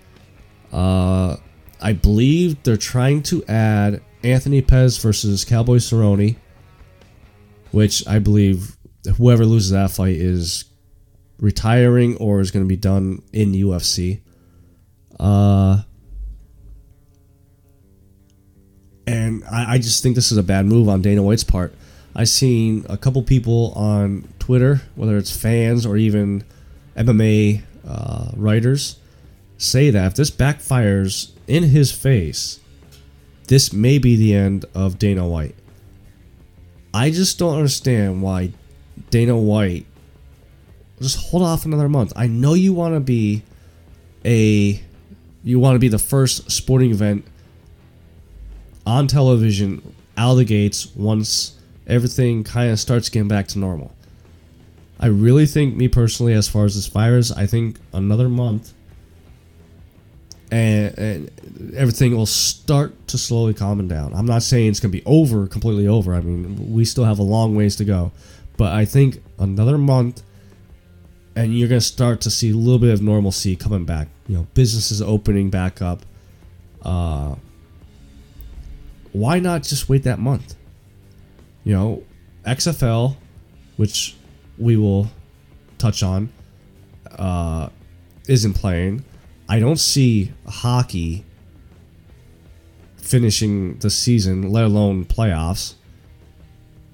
Uh, 0.72 1.38
I 1.86 1.94
believe 1.94 2.63
they're 2.63 2.77
trying 2.77 3.22
to 3.24 3.46
add 3.46 4.01
Anthony 4.24 4.63
Pettis 4.63 4.98
versus 4.98 5.46
Cowboy 5.46 5.77
Cerrone, 5.77 6.36
which 7.70 8.08
I 8.08 8.18
believe 8.18 8.75
whoever 9.18 9.46
loses 9.46 9.70
that 9.70 9.92
fight 9.92 10.15
is 10.15 10.65
retiring 11.39 12.18
or 12.18 12.39
is 12.39 12.50
going 12.50 12.65
to 12.65 12.68
be 12.68 12.75
done 12.75 13.22
in 13.32 13.51
UFC. 13.51 14.22
Uh, 15.20 15.84
and 19.06 19.44
I, 19.44 19.75
I 19.75 19.77
just 19.77 20.01
think 20.01 20.15
this 20.15 20.32
is 20.32 20.39
a 20.39 20.44
bad 20.44 20.65
move 20.65 20.89
on 20.89 21.04
Dana 21.04 21.22
White's 21.22 21.44
part. 21.44 21.75
I've 22.15 22.30
seen 22.30 22.84
a 22.89 22.98
couple 22.98 23.22
people 23.22 23.74
on 23.75 24.27
Twitter, 24.39 24.82
whether 24.96 25.18
it's 25.18 25.30
fans 25.30 25.86
or 25.86 25.98
even 25.98 26.46
MMA 26.98 27.62
uh, 27.88 28.32
writers, 28.36 28.98
say 29.60 29.92
that 29.92 30.08
if 30.08 30.15
this 30.15 30.32
backfires 30.32 31.35
in 31.48 31.64
his 31.64 31.92
face, 31.92 32.60
this 33.48 33.72
may 33.72 33.98
be 33.98 34.16
the 34.16 34.34
end 34.34 34.66
of 34.74 34.98
Dana 34.98 35.28
White. 35.28 35.56
I 36.94 37.12
just 37.12 37.38
don't 37.38 37.56
understand 37.56 38.22
why 38.22 38.52
Dana 39.10 39.38
White 39.38 39.86
just 41.02 41.18
hold 41.18 41.44
off 41.44 41.66
another 41.66 41.90
month. 41.90 42.14
I 42.16 42.28
know 42.28 42.54
you 42.54 42.74
want 42.74 42.96
to 42.96 43.00
be 43.00 43.44
a 44.24 44.82
you 45.44 45.60
want 45.60 45.75
to 45.75 45.80
be 45.80 45.90
the 45.90 46.00
first 46.00 46.50
sporting 46.50 46.92
event 46.92 47.25
on 48.86 49.08
television 49.08 49.94
out 50.18 50.32
of 50.32 50.38
the 50.38 50.46
gates 50.46 50.88
once 50.96 51.60
everything 51.86 52.44
kind 52.44 52.72
of 52.72 52.80
starts 52.80 53.10
getting 53.10 53.28
back 53.28 53.48
to 53.50 53.60
normal. 53.60 53.94
I 55.00 55.08
really 55.08 55.46
think, 55.46 55.75
me 55.75 55.88
personally, 55.88 56.34
as 56.34 56.48
far 56.48 56.66
as 56.66 56.75
this 56.75 56.88
virus, 56.88 57.32
I 57.32 57.46
think 57.46 57.78
another 57.94 58.30
month 58.30 58.74
and, 60.52 60.98
and 60.98 61.74
everything 61.75 62.16
will 62.16 62.25
start 62.25 63.08
to 63.08 63.18
slowly 63.18 63.54
calm 63.54 63.88
down. 63.88 64.14
I'm 64.14 64.25
not 64.25 64.44
saying 64.44 64.70
it's 64.70 64.80
going 64.80 64.92
to 64.92 64.98
be 64.98 65.06
over, 65.06 65.48
completely 65.48 65.88
over. 65.88 66.14
I 66.14 66.22
mean, 66.22 66.74
we 66.74 66.86
still 66.86 67.06
have 67.06 67.20
a 67.20 67.24
long 67.24 67.56
ways 67.56 67.75
to 67.78 67.86
go. 67.86 68.12
But 68.58 68.74
I 68.74 68.86
think 68.86 69.22
another 69.38 69.78
month 69.78 70.22
and 71.36 71.58
you're 71.58 71.68
going 71.68 71.82
to 71.82 71.86
start 71.86 72.22
to 72.22 72.32
see 72.32 72.52
a 72.52 72.56
little 72.56 72.80
bit 72.80 72.94
of 72.94 73.02
normalcy 73.02 73.56
coming 73.56 73.86
back. 73.86 74.08
You 74.28 74.38
know, 74.38 74.48
businesses 74.54 75.02
opening 75.02 75.50
back 75.50 75.82
up. 75.82 76.02
Uh, 76.82 77.36
why 79.12 79.40
not 79.40 79.64
just 79.64 79.90
wait 79.90 80.04
that 80.04 80.20
month? 80.20 80.56
You 81.64 81.74
know, 81.74 82.04
XFL, 82.46 83.18
which 83.75 84.16
we 84.58 84.78
will 84.78 85.10
touch 85.78 86.04
on, 86.04 86.30
uh, 87.12 87.70
isn't 88.28 88.54
playing. 88.54 89.04
I 89.48 89.60
don't 89.60 89.80
see 89.80 90.32
hockey 90.48 91.24
finishing 92.98 93.78
the 93.80 93.90
season, 93.90 94.52
let 94.52 94.64
alone 94.64 95.06
playoffs. 95.06 95.75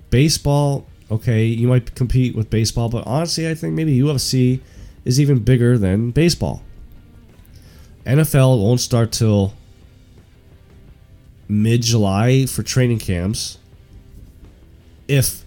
Baseball, 0.10 0.86
okay, 1.10 1.46
you 1.46 1.67
might 1.67 1.96
compete 1.96 2.36
with 2.36 2.50
baseball, 2.50 2.89
but 2.89 3.08
honestly, 3.08 3.50
I 3.50 3.55
think 3.55 3.74
maybe 3.74 3.98
UFC 3.98 4.60
is 5.05 5.20
even 5.20 5.39
bigger 5.39 5.77
than 5.77 6.12
baseball. 6.12 6.63
NFL 8.05 8.62
won't 8.62 8.81
start 8.81 9.12
till 9.12 9.53
mid 11.48 11.81
July 11.81 12.46
for 12.46 12.63
training 12.63 13.00
camps. 13.00 13.58
If 15.08 15.43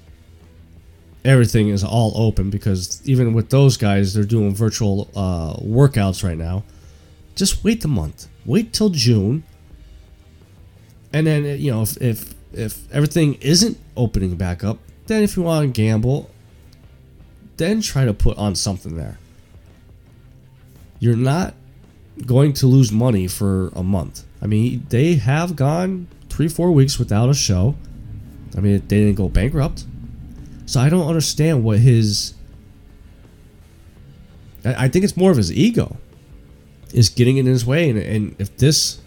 everything 1.24 1.68
is 1.68 1.82
all 1.84 2.12
open, 2.16 2.50
because 2.50 3.00
even 3.04 3.34
with 3.34 3.50
those 3.50 3.76
guys, 3.76 4.14
they're 4.14 4.24
doing 4.24 4.54
virtual 4.54 5.10
uh, 5.16 5.54
workouts 5.56 6.22
right 6.22 6.38
now. 6.38 6.64
Just 7.34 7.64
wait 7.64 7.80
the 7.80 7.88
month. 7.88 8.28
Wait 8.44 8.72
till 8.72 8.90
June. 8.90 9.44
And 11.12 11.26
then, 11.26 11.44
you 11.60 11.70
know, 11.70 11.82
if, 11.82 12.00
if, 12.00 12.34
if 12.52 12.92
everything 12.92 13.34
isn't 13.34 13.78
opening 13.96 14.36
back 14.36 14.64
up, 14.64 14.78
then 15.06 15.22
if 15.22 15.36
you 15.36 15.42
want 15.42 15.74
to 15.74 15.80
gamble, 15.80 16.30
then 17.56 17.80
try 17.80 18.04
to 18.04 18.14
put 18.14 18.36
on 18.38 18.54
something 18.54 18.96
there. 18.96 19.18
You're 20.98 21.16
not 21.16 21.54
going 22.26 22.52
to 22.54 22.66
lose 22.66 22.92
money 22.92 23.26
for 23.28 23.68
a 23.74 23.82
month. 23.82 24.24
I 24.40 24.46
mean, 24.46 24.86
they 24.88 25.14
have 25.14 25.56
gone 25.56 26.08
three, 26.28 26.48
four 26.48 26.72
weeks 26.72 26.98
without 26.98 27.28
a 27.28 27.34
show. 27.34 27.74
I 28.56 28.60
mean, 28.60 28.82
they 28.88 28.98
didn't 28.98 29.16
go 29.16 29.28
bankrupt. 29.28 29.84
So 30.66 30.80
I 30.80 30.88
don't 30.88 31.06
understand 31.06 31.64
what 31.64 31.78
his. 31.78 32.34
I 34.64 34.88
think 34.88 35.04
it's 35.04 35.16
more 35.16 35.30
of 35.30 35.36
his 35.36 35.52
ego 35.52 35.98
is 36.94 37.08
getting 37.08 37.36
in 37.36 37.46
his 37.46 37.66
way. 37.66 37.90
And, 37.90 37.98
and 37.98 38.36
if 38.38 38.56
this 38.56 39.00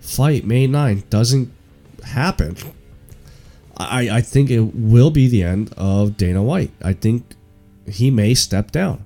fight, 0.00 0.44
May 0.44 0.66
9th, 0.66 1.08
doesn't 1.10 1.52
happen, 2.02 2.56
I, 3.76 4.08
I 4.10 4.20
think 4.22 4.50
it 4.50 4.74
will 4.74 5.10
be 5.10 5.28
the 5.28 5.42
end 5.42 5.72
of 5.76 6.16
Dana 6.16 6.42
White. 6.42 6.72
I 6.82 6.94
think 6.94 7.34
he 7.86 8.10
may 8.10 8.34
step 8.34 8.72
down. 8.72 9.04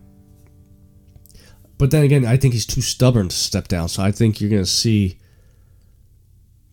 But 1.76 1.90
then 1.90 2.04
again, 2.04 2.24
I 2.24 2.36
think 2.36 2.54
he's 2.54 2.66
too 2.66 2.82
stubborn 2.82 3.28
to 3.28 3.36
step 3.36 3.66
down. 3.66 3.88
So 3.88 4.02
I 4.02 4.12
think 4.12 4.40
you're 4.40 4.50
going 4.50 4.62
to 4.62 4.70
see 4.70 5.18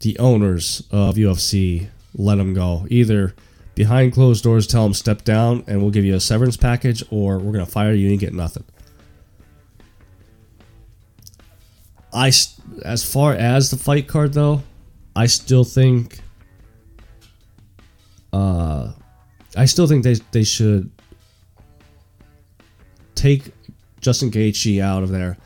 the 0.02 0.20
owners 0.20 0.84
of 0.92 1.16
UFC 1.16 1.88
let 2.14 2.38
him 2.38 2.54
go. 2.54 2.86
Either 2.90 3.34
behind 3.74 4.14
closed 4.14 4.44
doors, 4.44 4.68
tell 4.68 4.86
him 4.86 4.94
step 4.94 5.24
down 5.24 5.64
and 5.66 5.82
we'll 5.82 5.92
give 5.92 6.06
you 6.06 6.14
a 6.14 6.20
severance 6.20 6.58
package, 6.58 7.04
or 7.10 7.40
we're 7.40 7.54
going 7.54 7.66
to 7.66 7.72
fire 7.72 7.94
you 7.94 8.10
and 8.10 8.20
get 8.20 8.34
nothing. 8.34 8.66
I, 12.18 12.32
as 12.84 13.04
far 13.04 13.34
as 13.34 13.70
the 13.70 13.78
fight 13.78 14.08
card 14.08 14.34
though, 14.34 14.64
I 15.16 15.28
still 15.28 15.64
think, 15.64 16.20
uh, 18.34 18.92
I 19.56 19.66
still 19.66 19.88
think 19.88 20.04
they 20.04 20.16
they 20.32 20.44
should 20.44 20.90
take 23.16 23.52
Justin 24.02 24.32
Gaethje 24.32 24.82
out 24.82 25.04
of 25.04 25.10
there 25.10 25.38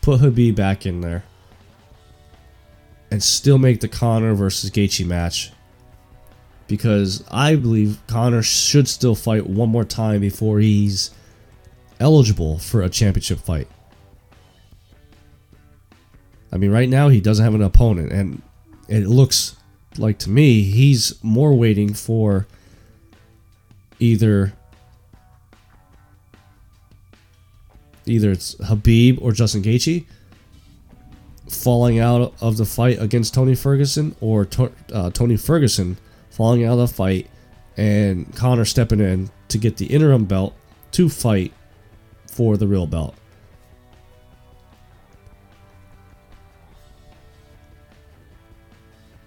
put 0.00 0.20
Khabib 0.20 0.54
back 0.54 0.86
in 0.86 1.00
there 1.00 1.24
and 3.10 3.22
still 3.22 3.58
make 3.58 3.80
the 3.80 3.88
Conor 3.88 4.34
versus 4.34 4.70
Gaethje 4.70 5.06
match 5.06 5.52
because 6.68 7.24
I 7.30 7.56
believe 7.56 8.00
Conor 8.06 8.42
should 8.42 8.88
still 8.88 9.14
fight 9.14 9.46
one 9.46 9.68
more 9.68 9.84
time 9.84 10.20
before 10.20 10.60
he's 10.60 11.10
eligible 11.98 12.58
for 12.58 12.82
a 12.82 12.88
championship 12.88 13.40
fight. 13.40 13.68
I 16.52 16.56
mean, 16.56 16.70
right 16.70 16.88
now 16.88 17.08
he 17.08 17.20
doesn't 17.20 17.44
have 17.44 17.54
an 17.54 17.62
opponent, 17.62 18.12
and 18.12 18.42
it 18.88 19.06
looks 19.06 19.56
like 19.98 20.18
to 20.18 20.30
me 20.30 20.62
he's 20.62 21.22
more 21.22 21.54
waiting 21.54 21.94
for 21.94 22.46
either 23.98 24.52
either 28.06 28.30
it's 28.32 28.54
Khabib 28.56 29.20
or 29.22 29.32
Justin 29.32 29.62
Gaethje 29.62 30.04
falling 31.48 31.98
out 31.98 32.32
of 32.40 32.56
the 32.56 32.64
fight 32.64 33.00
against 33.00 33.34
Tony 33.34 33.54
Ferguson, 33.54 34.16
or 34.20 34.48
uh, 34.92 35.10
Tony 35.10 35.36
Ferguson 35.36 35.96
falling 36.30 36.64
out 36.64 36.78
of 36.78 36.88
the 36.88 36.94
fight, 36.94 37.28
and 37.76 38.34
Conor 38.34 38.64
stepping 38.64 39.00
in 39.00 39.30
to 39.48 39.58
get 39.58 39.76
the 39.76 39.86
interim 39.86 40.24
belt 40.24 40.54
to 40.92 41.08
fight 41.08 41.52
for 42.26 42.56
the 42.56 42.66
real 42.66 42.86
belt. 42.86 43.14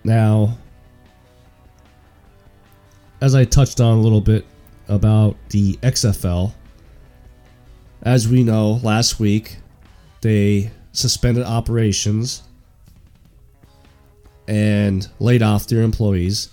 Now, 0.03 0.57
as 3.21 3.35
I 3.35 3.45
touched 3.45 3.79
on 3.79 3.97
a 3.97 4.01
little 4.01 4.21
bit 4.21 4.45
about 4.87 5.37
the 5.49 5.73
XFL, 5.77 6.53
as 8.01 8.27
we 8.27 8.43
know, 8.43 8.79
last 8.83 9.19
week 9.19 9.57
they 10.21 10.71
suspended 10.91 11.43
operations 11.45 12.43
and 14.47 15.07
laid 15.19 15.41
off 15.41 15.67
their 15.67 15.81
employees. 15.81 16.49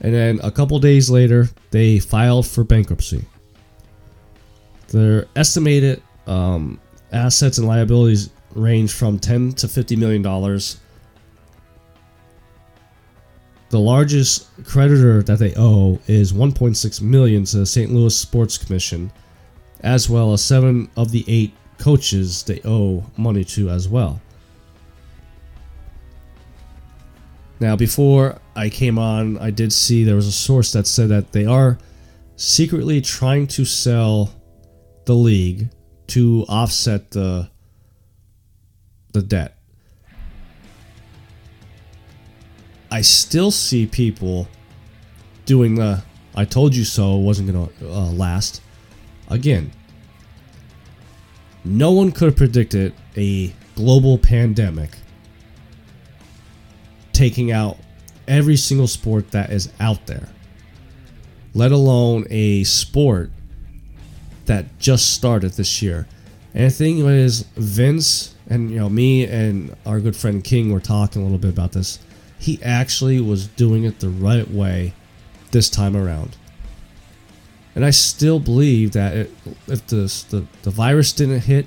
And 0.00 0.14
then 0.14 0.40
a 0.42 0.50
couple 0.50 0.78
days 0.78 1.10
later, 1.10 1.48
they 1.70 1.98
filed 1.98 2.46
for 2.46 2.62
bankruptcy. 2.62 3.24
Their 4.88 5.26
estimated 5.34 6.02
um, 6.26 6.80
assets 7.12 7.58
and 7.58 7.66
liabilities 7.66 8.30
range 8.54 8.92
from 8.92 9.18
10 9.18 9.52
to 9.54 9.68
50 9.68 9.96
million 9.96 10.22
dollars. 10.22 10.78
The 13.74 13.80
largest 13.80 14.46
creditor 14.64 15.20
that 15.24 15.40
they 15.40 15.52
owe 15.56 15.98
is 16.06 16.32
1.6 16.32 17.02
million 17.02 17.42
to 17.46 17.56
the 17.56 17.66
St. 17.66 17.90
Louis 17.92 18.16
Sports 18.16 18.56
Commission, 18.56 19.10
as 19.80 20.08
well 20.08 20.32
as 20.32 20.44
seven 20.44 20.88
of 20.96 21.10
the 21.10 21.24
eight 21.26 21.52
coaches 21.78 22.44
they 22.44 22.60
owe 22.64 23.04
money 23.16 23.42
to 23.46 23.70
as 23.70 23.88
well. 23.88 24.22
Now, 27.58 27.74
before 27.74 28.38
I 28.54 28.68
came 28.68 28.96
on, 28.96 29.38
I 29.38 29.50
did 29.50 29.72
see 29.72 30.04
there 30.04 30.14
was 30.14 30.28
a 30.28 30.30
source 30.30 30.70
that 30.70 30.86
said 30.86 31.08
that 31.08 31.32
they 31.32 31.44
are 31.44 31.76
secretly 32.36 33.00
trying 33.00 33.48
to 33.48 33.64
sell 33.64 34.32
the 35.04 35.16
league 35.16 35.68
to 36.14 36.46
offset 36.48 37.10
the 37.10 37.50
the 39.12 39.22
debt. 39.22 39.53
I 42.94 43.00
still 43.00 43.50
see 43.50 43.86
people 43.86 44.46
doing 45.46 45.74
the 45.74 46.04
I 46.36 46.44
told 46.44 46.76
you 46.76 46.84
so 46.84 47.16
wasn't 47.16 47.50
going 47.50 47.66
to 47.66 47.90
uh, 47.90 48.12
last. 48.12 48.62
Again, 49.26 49.72
no 51.64 51.90
one 51.90 52.12
could 52.12 52.26
have 52.26 52.36
predicted 52.36 52.94
a 53.16 53.52
global 53.74 54.16
pandemic 54.16 54.90
taking 57.12 57.50
out 57.50 57.78
every 58.28 58.56
single 58.56 58.86
sport 58.86 59.32
that 59.32 59.50
is 59.50 59.72
out 59.80 60.06
there, 60.06 60.28
let 61.52 61.72
alone 61.72 62.28
a 62.30 62.62
sport 62.62 63.32
that 64.44 64.78
just 64.78 65.12
started 65.14 65.54
this 65.54 65.82
year. 65.82 66.06
And 66.54 66.66
the 66.66 66.70
thing 66.70 66.98
is, 66.98 67.42
Vince 67.56 68.36
and 68.46 68.70
you 68.70 68.78
know 68.78 68.88
me 68.88 69.26
and 69.26 69.76
our 69.84 69.98
good 69.98 70.14
friend 70.14 70.44
King 70.44 70.72
were 70.72 70.78
talking 70.78 71.22
a 71.22 71.24
little 71.24 71.38
bit 71.38 71.50
about 71.50 71.72
this. 71.72 71.98
He 72.38 72.62
actually 72.62 73.20
was 73.20 73.46
doing 73.46 73.84
it 73.84 74.00
the 74.00 74.08
right 74.08 74.50
way 74.50 74.92
this 75.50 75.70
time 75.70 75.96
around. 75.96 76.36
And 77.74 77.84
I 77.84 77.90
still 77.90 78.38
believe 78.38 78.92
that 78.92 79.16
it, 79.16 79.30
if 79.66 79.86
the, 79.88 80.24
the 80.30 80.46
the 80.62 80.70
virus 80.70 81.12
didn't 81.12 81.40
hit, 81.40 81.66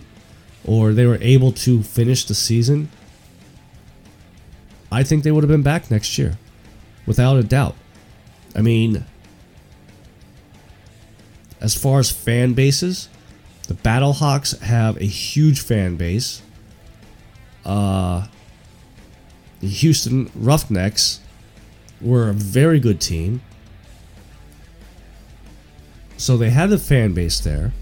or 0.66 0.94
they 0.94 1.06
were 1.06 1.18
able 1.22 1.52
to 1.52 1.84
finish 1.84 2.26
the 2.26 2.36
season, 2.36 2.90
I 4.92 5.04
think 5.04 5.24
they 5.24 5.32
would 5.32 5.44
have 5.44 5.50
been 5.50 5.64
back 5.64 5.92
next 5.92 6.18
year, 6.18 6.38
without 7.06 7.38
a 7.38 7.44
doubt. 7.44 7.76
I 8.56 8.62
mean, 8.62 9.04
as 11.60 11.76
far 11.76 12.00
as 12.00 12.12
fan 12.12 12.54
bases, 12.54 13.10
the 13.68 13.74
Battlehawks 13.74 14.58
have 14.62 14.96
a 14.98 15.06
huge 15.06 15.60
fan 15.60 15.98
base. 15.98 16.42
Uh, 17.66 18.28
the 19.60 19.68
Houston 19.68 20.30
Roughnecks 20.36 21.20
were 22.00 22.30
a 22.30 22.34
very 22.34 22.80
good 22.80 23.02
team. 23.02 23.42
So 26.18 26.38
they 26.38 26.50
had 26.50 26.70
the 26.70 26.78
fan 26.78 27.14
base 27.14 27.40
there. 27.40 27.74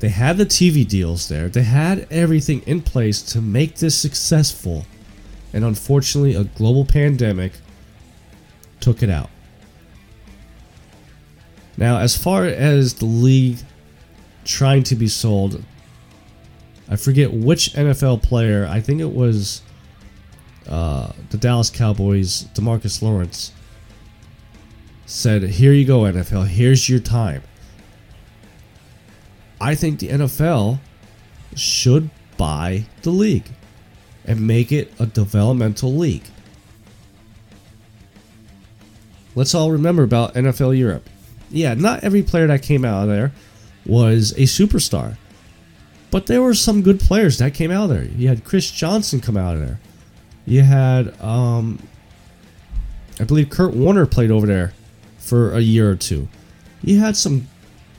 They 0.00 0.08
had 0.10 0.36
the 0.36 0.46
TV 0.46 0.86
deals 0.86 1.28
there. 1.28 1.48
They 1.48 1.62
had 1.62 2.06
everything 2.10 2.62
in 2.66 2.82
place 2.82 3.22
to 3.22 3.40
make 3.40 3.76
this 3.76 3.98
successful. 3.98 4.84
And 5.52 5.64
unfortunately, 5.64 6.34
a 6.34 6.44
global 6.44 6.84
pandemic 6.84 7.52
took 8.80 9.02
it 9.02 9.08
out. 9.08 9.30
Now, 11.78 11.98
as 11.98 12.16
far 12.16 12.44
as 12.44 12.94
the 12.94 13.06
league 13.06 13.58
trying 14.44 14.82
to 14.84 14.94
be 14.94 15.08
sold, 15.08 15.62
I 16.88 16.96
forget 16.96 17.32
which 17.32 17.72
NFL 17.72 18.22
player, 18.22 18.66
I 18.66 18.80
think 18.80 19.00
it 19.00 19.12
was 19.12 19.62
uh, 20.68 21.12
the 21.30 21.36
Dallas 21.36 21.70
Cowboys, 21.70 22.44
Demarcus 22.54 23.02
Lawrence, 23.02 23.52
said, 25.06 25.42
Here 25.42 25.72
you 25.72 25.84
go, 25.84 26.00
NFL, 26.00 26.48
here's 26.48 26.88
your 26.88 27.00
time. 27.00 27.42
I 29.60 29.74
think 29.74 30.00
the 30.00 30.08
NFL 30.08 30.80
should 31.54 32.10
buy 32.36 32.86
the 33.02 33.10
league 33.10 33.48
and 34.24 34.46
make 34.46 34.72
it 34.72 34.92
a 34.98 35.06
developmental 35.06 35.94
league. 35.94 36.24
Let's 39.34 39.54
all 39.54 39.70
remember 39.70 40.02
about 40.02 40.34
NFL 40.34 40.76
Europe. 40.78 41.08
Yeah, 41.50 41.74
not 41.74 42.02
every 42.02 42.22
player 42.22 42.46
that 42.48 42.62
came 42.62 42.84
out 42.84 43.02
of 43.02 43.08
there 43.08 43.32
was 43.84 44.32
a 44.32 44.42
superstar. 44.42 45.16
But 46.10 46.26
there 46.26 46.42
were 46.42 46.54
some 46.54 46.82
good 46.82 47.00
players 47.00 47.38
that 47.38 47.54
came 47.54 47.70
out 47.70 47.90
of 47.90 47.90
there. 47.90 48.04
You 48.04 48.28
had 48.28 48.44
Chris 48.44 48.70
Johnson 48.70 49.20
come 49.20 49.36
out 49.36 49.54
of 49.54 49.60
there. 49.60 49.80
You 50.46 50.62
had, 50.62 51.20
um, 51.20 51.80
I 53.20 53.24
believe 53.24 53.50
Kurt 53.50 53.74
Warner 53.74 54.06
played 54.06 54.30
over 54.30 54.46
there 54.46 54.72
for 55.18 55.52
a 55.52 55.60
year 55.60 55.90
or 55.90 55.96
two. 55.96 56.28
You 56.82 57.00
had 57.00 57.16
some 57.16 57.48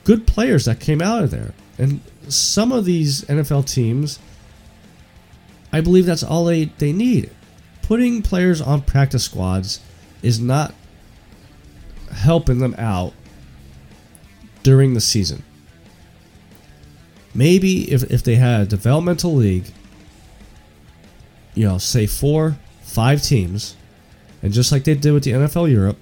good 0.04 0.26
players 0.26 0.64
that 0.64 0.80
came 0.80 1.02
out 1.02 1.22
of 1.22 1.30
there. 1.30 1.52
And 1.76 2.00
some 2.28 2.72
of 2.72 2.86
these 2.86 3.22
NFL 3.24 3.70
teams, 3.70 4.18
I 5.72 5.82
believe 5.82 6.06
that's 6.06 6.22
all 6.22 6.46
they, 6.46 6.66
they 6.78 6.92
need. 6.92 7.30
Putting 7.82 8.22
players 8.22 8.60
on 8.60 8.82
practice 8.82 9.24
squads 9.24 9.80
is 10.22 10.40
not 10.40 10.74
helping 12.10 12.58
them 12.58 12.74
out 12.78 13.12
during 14.62 14.94
the 14.94 15.00
season. 15.00 15.42
Maybe 17.34 17.90
if, 17.92 18.02
if 18.10 18.22
they 18.22 18.36
had 18.36 18.62
a 18.62 18.66
developmental 18.66 19.34
league, 19.34 19.66
you 21.58 21.66
know, 21.66 21.76
say 21.76 22.06
four, 22.06 22.56
five 22.82 23.20
teams, 23.20 23.74
and 24.42 24.52
just 24.52 24.70
like 24.70 24.84
they 24.84 24.94
did 24.94 25.12
with 25.12 25.24
the 25.24 25.32
NFL 25.32 25.68
Europe, 25.68 25.98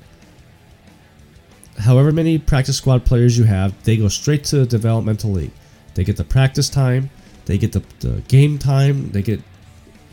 however 1.78 2.12
many 2.12 2.38
practice 2.38 2.76
squad 2.76 3.06
players 3.06 3.38
you 3.38 3.44
have, 3.44 3.82
they 3.84 3.96
go 3.96 4.08
straight 4.08 4.44
to 4.44 4.58
the 4.58 4.66
developmental 4.66 5.30
league. 5.30 5.52
They 5.94 6.04
get 6.04 6.18
the 6.18 6.24
practice 6.24 6.68
time, 6.68 7.08
they 7.46 7.56
get 7.56 7.72
the, 7.72 7.82
the 8.00 8.20
game 8.28 8.58
time, 8.58 9.12
they 9.12 9.22
get, 9.22 9.40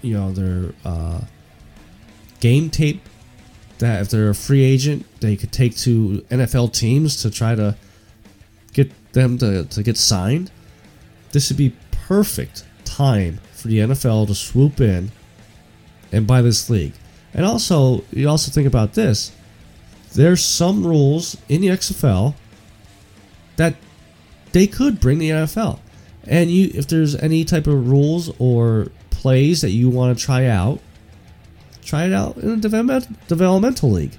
you 0.01 0.13
know, 0.13 0.31
their 0.31 0.73
uh, 0.85 1.19
game 2.39 2.69
tape 2.69 3.01
that 3.79 4.01
if 4.01 4.09
they're 4.11 4.29
a 4.29 4.35
free 4.35 4.63
agent, 4.63 5.05
they 5.19 5.35
could 5.35 5.51
take 5.51 5.75
to 5.79 6.25
NFL 6.29 6.71
teams 6.71 7.21
to 7.21 7.29
try 7.29 7.53
to 7.53 7.75
get 8.71 8.89
them 9.11 9.37
to, 9.39 9.65
to 9.65 9.83
get 9.83 9.97
signed. 9.97 10.51
This 11.33 11.49
would 11.49 11.57
be 11.57 11.75
perfect 11.91 12.65
time 12.85 13.41
for 13.51 13.67
the 13.67 13.79
NFL 13.79 14.27
to 14.27 14.35
swoop 14.35 14.79
in 14.79 15.11
and 16.13 16.25
buy 16.27 16.41
this 16.41 16.69
league. 16.69 16.93
And 17.33 17.45
also, 17.45 18.03
you 18.11 18.29
also 18.29 18.51
think 18.51 18.67
about 18.67 18.93
this. 18.93 19.31
There's 20.13 20.43
some 20.43 20.85
rules 20.85 21.35
in 21.49 21.61
the 21.61 21.67
XFL 21.67 22.35
that 23.57 23.75
they 24.51 24.67
could 24.67 24.99
bring 24.99 25.17
the 25.17 25.31
NFL. 25.31 25.79
And 26.25 26.51
you, 26.51 26.69
if 26.73 26.87
there's 26.87 27.15
any 27.15 27.43
type 27.43 27.67
of 27.67 27.89
rules 27.89 28.31
or 28.39 28.87
plays 29.09 29.61
that 29.61 29.71
you 29.71 29.89
want 29.89 30.17
to 30.17 30.23
try 30.23 30.45
out, 30.45 30.79
try 31.83 32.05
it 32.05 32.13
out 32.13 32.37
in 32.37 32.51
a 32.51 32.57
development, 32.57 33.27
developmental 33.27 33.91
league. 33.91 34.17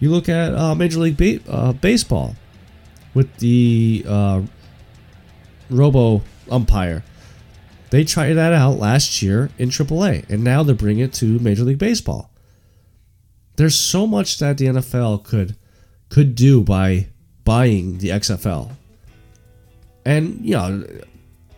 You 0.00 0.10
look 0.10 0.28
at 0.28 0.54
uh, 0.54 0.74
Major 0.74 1.00
League 1.00 1.16
ba- 1.16 1.50
uh, 1.50 1.72
Baseball 1.72 2.36
with 3.14 3.34
the 3.38 4.04
uh, 4.06 4.42
Robo 5.70 6.22
umpire. 6.50 7.02
They 7.90 8.04
tried 8.04 8.34
that 8.34 8.52
out 8.52 8.78
last 8.78 9.22
year 9.22 9.50
in 9.58 9.70
AAA, 9.70 10.28
and 10.28 10.44
now 10.44 10.62
they're 10.62 10.74
bringing 10.74 11.04
it 11.04 11.14
to 11.14 11.38
Major 11.38 11.64
League 11.64 11.78
Baseball. 11.78 12.30
There's 13.56 13.74
so 13.74 14.06
much 14.06 14.38
that 14.38 14.58
the 14.58 14.66
NFL 14.66 15.24
could 15.24 15.56
could 16.10 16.34
do 16.34 16.62
by 16.62 17.08
buying 17.44 17.98
the 17.98 18.10
XFL, 18.10 18.70
and 20.04 20.40
you 20.42 20.54
know, 20.54 20.86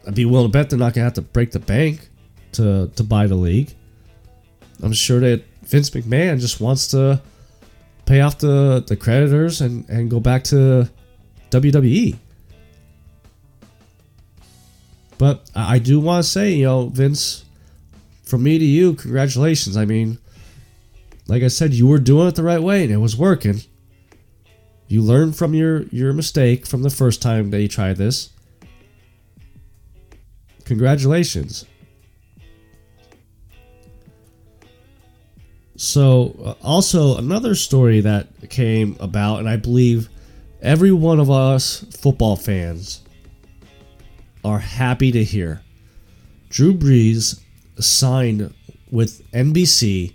I'd 0.07 0.15
be 0.15 0.25
willing 0.25 0.49
to 0.49 0.53
bet 0.53 0.71
they're 0.71 0.79
not 0.79 0.95
gonna 0.95 1.05
have 1.05 1.15
to 1.15 1.23
break 1.23 1.51
the 1.51 1.59
bank 1.59 2.09
to 2.53 2.91
to 2.95 3.05
buy 3.05 3.27
the 3.27 3.35
league. 3.35 3.75
I'm 4.83 4.93
sure 4.93 5.21
that 5.21 5.45
Vince 5.63 5.91
McMahon 5.91 6.41
just 6.41 6.61
wants 6.61 6.89
to 6.89 7.21
pay 8.07 8.21
off 8.21 8.39
the 8.39 8.85
the 8.87 8.97
creditors 8.97 9.61
and 9.61 9.89
and 9.89 10.11
go 10.11 10.21
back 10.21 10.45
to 10.45 10.89
WWE. 11.51 12.17
But 15.21 15.51
I 15.55 15.79
do 15.79 16.01
want 16.01 16.25
to 16.25 16.31
say, 16.31 16.55
you 16.55 16.65
know, 16.65 16.89
Vince, 16.89 17.45
from 18.23 18.43
me 18.43 18.59
to 18.59 18.65
you, 18.65 18.95
congratulations. 18.95 19.77
I 19.77 19.85
mean, 19.85 20.17
like 21.27 21.43
I 21.43 21.49
said, 21.49 21.75
you 21.75 21.87
were 21.87 21.99
doing 21.99 22.27
it 22.27 22.37
the 22.37 22.43
right 22.43 22.63
way 22.63 22.85
and 22.85 22.91
it 22.91 22.97
was 22.97 23.19
working. 23.19 23.61
You 24.89 25.03
learned 25.03 25.37
from 25.37 25.53
your 25.53 25.83
your 25.89 26.15
mistake 26.15 26.67
from 26.67 26.83
the 26.83 26.89
first 26.89 27.21
time 27.21 27.51
that 27.51 27.61
you 27.61 27.69
tried 27.69 27.99
this. 27.99 28.31
Congratulations. 30.65 31.67
So, 35.77 36.35
uh, 36.43 36.55
also 36.65 37.19
another 37.19 37.55
story 37.55 38.01
that 38.01 38.49
came 38.49 38.97
about, 38.99 39.41
and 39.41 39.51
I 39.51 39.57
believe 39.57 40.09
every 40.63 40.93
one 40.93 41.21
of 41.21 41.31
us 41.31 41.85
football 42.01 42.37
fans 42.37 43.03
are 44.45 44.59
happy 44.59 45.13
to 45.13 45.25
hear. 45.25 45.63
Drew 46.49 46.75
Brees 46.75 47.41
signed 47.79 48.53
with 48.91 49.29
NBC 49.33 50.15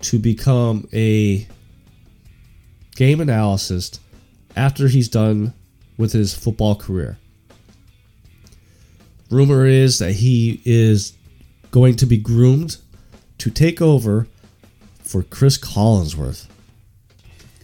to 0.00 0.18
become 0.18 0.88
a 0.92 1.46
game 2.96 3.20
analyst 3.20 4.00
after 4.56 4.88
he's 4.88 5.08
done 5.08 5.52
with 5.96 6.12
his 6.12 6.34
football 6.34 6.74
career. 6.74 7.18
Rumor 9.30 9.66
is 9.66 9.98
that 9.98 10.12
he 10.12 10.60
is 10.64 11.12
going 11.70 11.96
to 11.96 12.06
be 12.06 12.16
groomed 12.16 12.78
to 13.38 13.50
take 13.50 13.82
over 13.82 14.26
for 15.02 15.22
Cris 15.22 15.58
Collinsworth. 15.58 16.46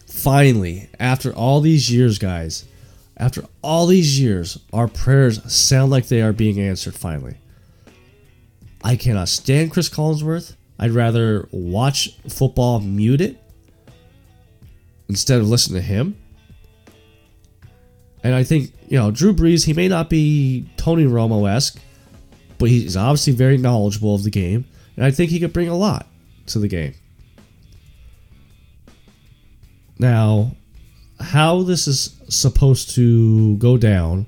Finally, 0.07 0.89
after 0.99 1.33
all 1.33 1.61
these 1.61 1.91
years, 1.91 2.17
guys, 2.17 2.65
after 3.17 3.43
all 3.61 3.87
these 3.87 4.19
years, 4.19 4.59
our 4.73 4.87
prayers 4.87 5.51
sound 5.51 5.91
like 5.91 6.07
they 6.07 6.21
are 6.21 6.33
being 6.33 6.59
answered 6.59 6.95
finally. 6.95 7.37
I 8.83 8.95
cannot 8.95 9.29
stand 9.29 9.71
Cris 9.71 9.89
Collinsworth. 9.89 10.55
I'd 10.77 10.91
rather 10.91 11.47
watch 11.51 12.17
football 12.27 12.79
muted 12.81 13.39
instead 15.07 15.39
of 15.39 15.47
listen 15.47 15.73
to 15.75 15.81
him. 15.81 16.17
And 18.23 18.35
I 18.35 18.43
think, 18.43 18.73
you 18.87 18.97
know, 18.97 19.11
Drew 19.11 19.33
Brees, 19.33 19.65
he 19.65 19.73
may 19.73 19.87
not 19.87 20.09
be 20.09 20.67
Tony 20.77 21.05
Romo 21.05 21.49
esque, 21.49 21.79
but 22.57 22.69
he's 22.69 22.97
obviously 22.97 23.33
very 23.33 23.57
knowledgeable 23.57 24.15
of 24.15 24.23
the 24.23 24.31
game. 24.31 24.65
And 24.95 25.05
I 25.05 25.11
think 25.11 25.31
he 25.31 25.39
could 25.39 25.53
bring 25.53 25.67
a 25.67 25.75
lot 25.75 26.07
to 26.47 26.59
the 26.59 26.67
game. 26.67 26.93
Now, 29.99 30.55
how 31.25 31.63
this 31.63 31.87
is 31.87 32.15
supposed 32.29 32.91
to 32.91 33.57
go 33.57 33.77
down 33.77 34.27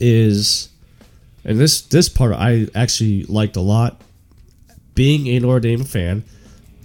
is 0.00 0.70
and 1.44 1.58
this 1.58 1.82
this 1.82 2.08
part 2.08 2.32
I 2.32 2.66
actually 2.74 3.24
liked 3.24 3.56
a 3.56 3.60
lot 3.60 4.00
being 4.94 5.26
a 5.28 5.38
Notre 5.40 5.60
Dame 5.60 5.84
fan 5.84 6.24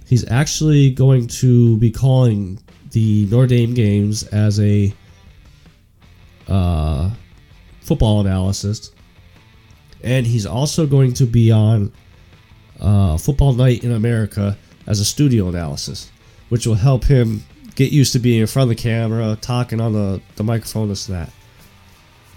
he's 0.06 0.28
actually 0.30 0.90
going 0.90 1.26
to 1.28 1.78
be 1.78 1.90
calling 1.90 2.58
the 2.90 3.26
Notre 3.30 3.46
Dame 3.46 3.72
games 3.72 4.24
as 4.24 4.60
a 4.60 4.92
uh, 6.48 7.10
football 7.80 8.26
analyst 8.26 8.94
and 10.02 10.26
he's 10.26 10.44
also 10.44 10.86
going 10.86 11.14
to 11.14 11.24
be 11.24 11.50
on 11.50 11.90
uh, 12.80 13.16
Football 13.16 13.54
Night 13.54 13.84
in 13.84 13.92
America 13.92 14.56
as 14.86 15.00
a 15.00 15.04
studio 15.04 15.48
analysis, 15.48 16.10
which 16.48 16.66
will 16.66 16.74
help 16.74 17.04
him 17.04 17.44
get 17.74 17.92
used 17.92 18.12
to 18.12 18.18
being 18.18 18.40
in 18.40 18.46
front 18.46 18.70
of 18.70 18.76
the 18.76 18.82
camera, 18.82 19.36
talking 19.40 19.80
on 19.80 19.92
the, 19.92 20.20
the 20.36 20.44
microphone, 20.44 20.88
this 20.88 21.08
and 21.08 21.18
that. 21.18 21.32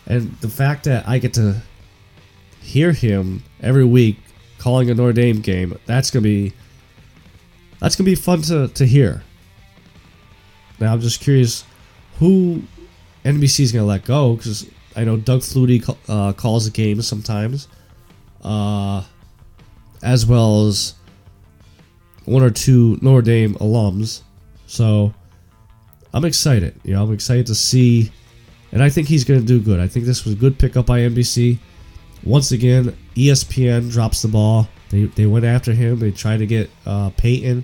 And 0.05 0.31
the 0.39 0.49
fact 0.49 0.85
that 0.85 1.07
I 1.07 1.19
get 1.19 1.33
to 1.35 1.61
hear 2.61 2.91
him 2.91 3.43
every 3.61 3.85
week 3.85 4.17
calling 4.57 4.89
a 4.89 4.95
Notre 4.95 5.13
Dame 5.13 5.41
game, 5.41 5.77
that's 5.85 6.09
gonna 6.09 6.23
be 6.23 6.53
that's 7.79 7.95
gonna 7.95 8.05
be 8.05 8.15
fun 8.15 8.41
to, 8.43 8.69
to 8.69 8.85
hear. 8.85 9.23
Now 10.79 10.93
I'm 10.93 11.01
just 11.01 11.21
curious 11.21 11.65
who 12.19 12.63
NBC 13.25 13.61
is 13.61 13.71
gonna 13.71 13.85
let 13.85 14.05
go 14.05 14.35
because 14.35 14.67
I 14.95 15.03
know 15.03 15.17
Doug 15.17 15.41
Flutie 15.41 15.95
uh, 16.07 16.33
calls 16.33 16.65
the 16.65 16.71
games 16.71 17.05
sometimes, 17.07 17.67
uh, 18.43 19.03
as 20.01 20.25
well 20.25 20.67
as 20.67 20.95
one 22.27 22.43
or 22.43 22.49
two 22.49 22.99
Notre 23.01 23.21
Dame 23.21 23.55
alums. 23.55 24.21
So 24.67 25.13
I'm 26.13 26.25
excited. 26.25 26.79
You 26.83 26.93
know, 26.93 27.03
I'm 27.03 27.13
excited 27.13 27.47
to 27.47 27.55
see, 27.55 28.11
and 28.71 28.83
I 28.83 28.89
think 28.89 29.07
he's 29.07 29.23
going 29.23 29.39
to 29.39 29.45
do 29.45 29.59
good. 29.59 29.79
I 29.79 29.87
think 29.87 30.05
this 30.05 30.25
was 30.25 30.33
a 30.33 30.37
good 30.37 30.59
pickup 30.59 30.85
by 30.85 30.99
NBC. 30.99 31.57
Once 32.23 32.51
again, 32.51 32.95
ESPN 33.15 33.91
drops 33.91 34.21
the 34.21 34.27
ball. 34.27 34.67
They, 34.89 35.05
they 35.05 35.25
went 35.25 35.45
after 35.45 35.71
him. 35.71 35.99
They 35.99 36.11
tried 36.11 36.37
to 36.37 36.45
get 36.45 36.69
uh, 36.85 37.11
Peyton. 37.11 37.63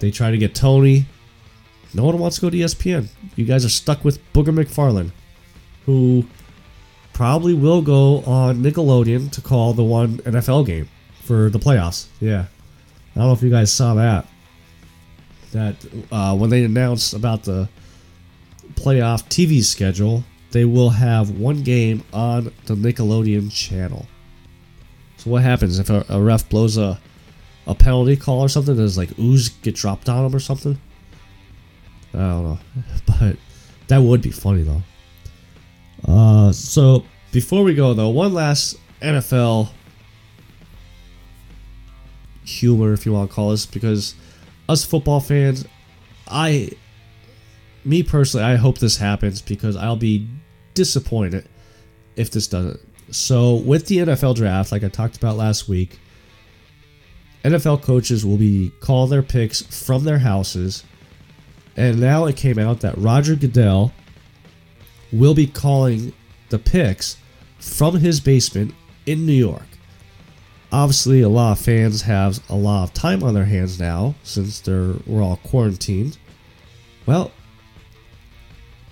They 0.00 0.10
tried 0.10 0.32
to 0.32 0.38
get 0.38 0.54
Tony. 0.54 1.06
No 1.94 2.04
one 2.04 2.18
wants 2.18 2.36
to 2.36 2.42
go 2.42 2.50
to 2.50 2.56
ESPN. 2.56 3.08
You 3.36 3.44
guys 3.44 3.64
are 3.64 3.70
stuck 3.70 4.04
with 4.04 4.20
Booger 4.32 4.54
McFarland, 4.54 5.12
who 5.86 6.26
probably 7.12 7.54
will 7.54 7.82
go 7.82 8.20
on 8.22 8.62
Nickelodeon 8.62 9.30
to 9.30 9.40
call 9.40 9.72
the 9.74 9.84
one 9.84 10.18
NFL 10.18 10.66
game 10.66 10.88
for 11.22 11.50
the 11.50 11.58
playoffs. 11.58 12.06
Yeah. 12.20 12.46
I 13.16 13.20
don't 13.20 13.28
know 13.28 13.32
if 13.32 13.42
you 13.42 13.48
guys 13.48 13.72
saw 13.72 13.94
that. 13.94 14.26
That 15.52 15.76
uh, 16.12 16.36
when 16.36 16.50
they 16.50 16.64
announced 16.64 17.14
about 17.14 17.44
the 17.44 17.66
playoff 18.74 19.26
TV 19.28 19.64
schedule, 19.64 20.22
they 20.50 20.66
will 20.66 20.90
have 20.90 21.30
one 21.30 21.62
game 21.62 22.04
on 22.12 22.52
the 22.66 22.74
Nickelodeon 22.74 23.50
channel. 23.50 24.06
So 25.16 25.30
what 25.30 25.42
happens 25.42 25.78
if 25.78 25.88
a, 25.88 26.04
a 26.10 26.20
ref 26.20 26.46
blows 26.50 26.76
a 26.76 27.00
a 27.66 27.74
penalty 27.74 28.16
call 28.16 28.40
or 28.40 28.50
something? 28.50 28.76
Does 28.76 28.98
like 28.98 29.18
ooze 29.18 29.48
get 29.48 29.74
dropped 29.74 30.10
on 30.10 30.26
him 30.26 30.36
or 30.36 30.40
something? 30.40 30.78
I 32.12 32.18
don't 32.18 32.44
know, 32.44 32.58
but 33.06 33.36
that 33.88 33.98
would 33.98 34.20
be 34.20 34.30
funny 34.30 34.62
though. 34.62 34.82
Uh, 36.06 36.52
so 36.52 37.04
before 37.32 37.62
we 37.62 37.74
go 37.74 37.94
though, 37.94 38.10
one 38.10 38.34
last 38.34 38.76
NFL 39.00 39.70
humor, 42.46 42.92
if 42.92 43.04
you 43.04 43.12
want 43.12 43.30
to 43.30 43.34
call 43.34 43.50
this, 43.50 43.66
because 43.66 44.14
us 44.68 44.84
football 44.84 45.20
fans, 45.20 45.66
I, 46.28 46.70
me 47.84 48.02
personally, 48.02 48.44
I 48.44 48.56
hope 48.56 48.78
this 48.78 48.96
happens 48.96 49.42
because 49.42 49.76
I'll 49.76 49.96
be 49.96 50.28
disappointed 50.74 51.48
if 52.16 52.30
this 52.30 52.46
doesn't. 52.46 52.80
So, 53.10 53.54
with 53.54 53.86
the 53.86 53.98
NFL 53.98 54.34
draft, 54.34 54.72
like 54.72 54.82
I 54.82 54.88
talked 54.88 55.16
about 55.16 55.36
last 55.36 55.68
week, 55.68 55.98
NFL 57.44 57.82
coaches 57.82 58.26
will 58.26 58.36
be 58.36 58.72
calling 58.80 59.10
their 59.10 59.22
picks 59.22 59.62
from 59.62 60.04
their 60.04 60.18
houses. 60.18 60.82
And 61.76 62.00
now 62.00 62.24
it 62.24 62.36
came 62.36 62.58
out 62.58 62.80
that 62.80 62.98
Roger 62.98 63.36
Goodell 63.36 63.92
will 65.12 65.34
be 65.34 65.46
calling 65.46 66.12
the 66.48 66.58
picks 66.58 67.16
from 67.60 67.98
his 67.98 68.18
basement 68.18 68.74
in 69.04 69.26
New 69.26 69.32
York 69.32 69.75
obviously 70.76 71.22
a 71.22 71.28
lot 71.28 71.52
of 71.52 71.58
fans 71.58 72.02
have 72.02 72.38
a 72.50 72.54
lot 72.54 72.84
of 72.84 72.92
time 72.92 73.22
on 73.22 73.32
their 73.32 73.46
hands 73.46 73.80
now 73.80 74.14
since 74.22 74.60
they're 74.60 74.92
we're 75.06 75.22
all 75.22 75.38
quarantined. 75.38 76.18
Well, 77.06 77.32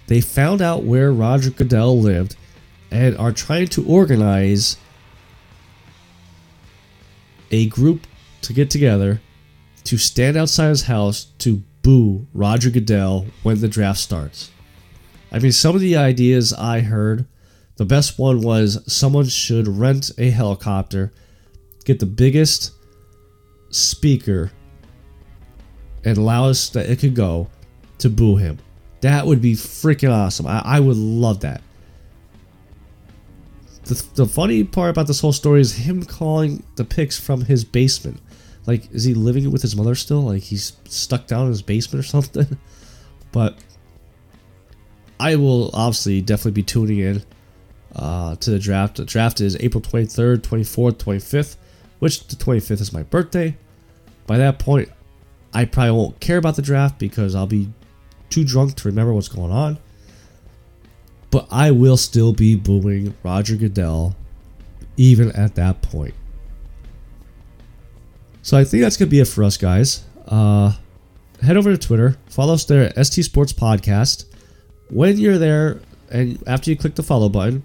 they 0.07 0.23
found 0.23 0.63
out 0.63 0.85
where 0.85 1.13
Roger 1.13 1.51
Goodell 1.51 2.01
lived 2.01 2.37
and 2.91 3.15
are 3.19 3.33
trying 3.33 3.67
to 3.69 3.85
organize 3.85 4.79
a 7.51 7.67
group 7.67 8.07
to 8.41 8.55
get 8.55 8.71
together 8.71 9.21
to 9.85 9.99
stand 9.99 10.39
outside 10.39 10.71
his 10.71 10.85
house 10.85 11.27
to 11.41 11.63
boo 11.83 12.27
Roger 12.33 12.71
Goodell 12.71 13.27
when 13.43 13.61
the 13.61 13.69
draft 13.69 14.01
starts. 14.01 14.51
I 15.31 15.39
mean, 15.39 15.53
some 15.53 15.75
of 15.75 15.83
the 15.83 15.97
ideas 15.97 16.55
I 16.55 16.81
heard, 16.81 17.27
the 17.77 17.85
best 17.85 18.19
one 18.19 18.41
was 18.41 18.81
someone 18.91 19.27
should 19.27 19.69
rent 19.69 20.11
a 20.17 20.31
helicopter, 20.31 21.13
get 21.85 22.01
the 22.01 22.07
biggest 22.07 22.73
speaker, 23.71 24.51
and 26.05 26.19
loudest 26.19 26.75
that 26.75 26.89
it 26.89 26.99
could 26.99 27.15
go 27.15 27.49
to 27.99 28.11
boo 28.11 28.37
him. 28.37 28.59
That 29.01 29.27
would 29.27 29.41
be 29.41 29.55
freaking 29.55 30.11
awesome. 30.11 30.47
I, 30.47 30.63
I 30.65 30.81
would 30.81 30.97
love 30.97 31.41
that. 31.41 31.63
The, 33.85 34.03
the 34.15 34.27
funny 34.27 34.65
part 34.65 34.91
about 34.91 35.07
this 35.07 35.21
whole 35.21 35.33
story 35.33 35.61
is 35.61 35.75
him 35.75 36.03
calling 36.03 36.63
the 36.77 36.85
pics 36.85 37.19
from 37.19 37.43
his 37.43 37.65
basement. 37.65 38.21
Like, 38.67 38.91
is 38.93 39.05
he 39.05 39.13
living 39.13 39.51
with 39.51 39.61
his 39.61 39.77
mother 39.77 39.95
still? 39.95 40.23
Like, 40.23 40.43
he's 40.43 40.73
stuck 40.89 41.27
down 41.27 41.43
in 41.43 41.49
his 41.49 41.61
basement 41.61 42.03
or 42.05 42.09
something? 42.09 42.59
But 43.31 43.59
I 45.21 45.37
will 45.37 45.71
obviously 45.75 46.23
definitely 46.23 46.53
be 46.53 46.63
tuning 46.63 46.99
in 46.99 47.23
uh, 47.95 48.37
to 48.37 48.51
the 48.51 48.59
draft. 48.59 48.97
The 48.97 49.05
draft 49.05 49.41
is 49.41 49.57
April 49.61 49.83
23rd, 49.83 50.39
24th, 50.39 50.95
25th, 50.95 51.57
which 51.99 52.27
the 52.27 52.37
25th 52.37 52.81
is 52.81 52.93
my 52.93 53.03
birthday. 53.03 53.57
By 54.27 54.39
that 54.39 54.59
point, 54.59 54.89
I 55.53 55.65
probably 55.65 55.93
won't 55.93 56.21
care 56.21 56.39
about 56.39 56.57
the 56.57 56.63
draft 56.63 56.99
because 56.99 57.35
I'll 57.35 57.47
be 57.47 57.71
too 58.31 58.45
drunk 58.45 58.75
to 58.77 58.89
remember 58.89 59.13
what's 59.13 59.29
going 59.29 59.53
on. 59.53 59.79
But 61.31 61.47
I 61.51 61.71
will 61.71 61.97
still 61.97 62.33
be 62.33 62.57
booing 62.57 63.15
Roger 63.23 63.57
Goodell 63.57 64.17
even 64.97 65.33
at 65.33 65.55
that 65.57 65.83
point. 65.83 66.15
So 68.43 68.57
I 68.59 68.65
think 68.65 68.83
that's 68.83 68.97
going 68.97 69.09
to 69.09 69.11
be 69.11 69.21
it 69.21 69.29
for 69.29 69.43
us, 69.43 69.57
guys. 69.57 70.05
Uh, 70.27 70.73
head 71.43 71.57
over 71.57 71.71
to 71.71 71.79
Twitter, 71.79 72.17
follow 72.29 72.55
us 72.55 72.65
there 72.65 72.85
at 72.97 73.07
ST 73.07 73.25
Sports 73.25 73.53
Podcast. 73.53 74.27
When 74.91 75.17
you're 75.19 75.39
there, 75.39 75.81
and 76.11 76.43
after 76.47 76.71
you 76.71 76.77
click 76.77 76.95
the 76.95 77.03
follow 77.03 77.29
button, 77.29 77.63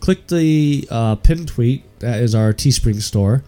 click 0.00 0.26
the 0.26 0.86
uh, 0.90 1.14
pinned 1.16 1.48
tweet. 1.48 1.84
That 2.00 2.20
is 2.20 2.34
our 2.34 2.52
Teespring 2.52 3.00
store. 3.00 3.44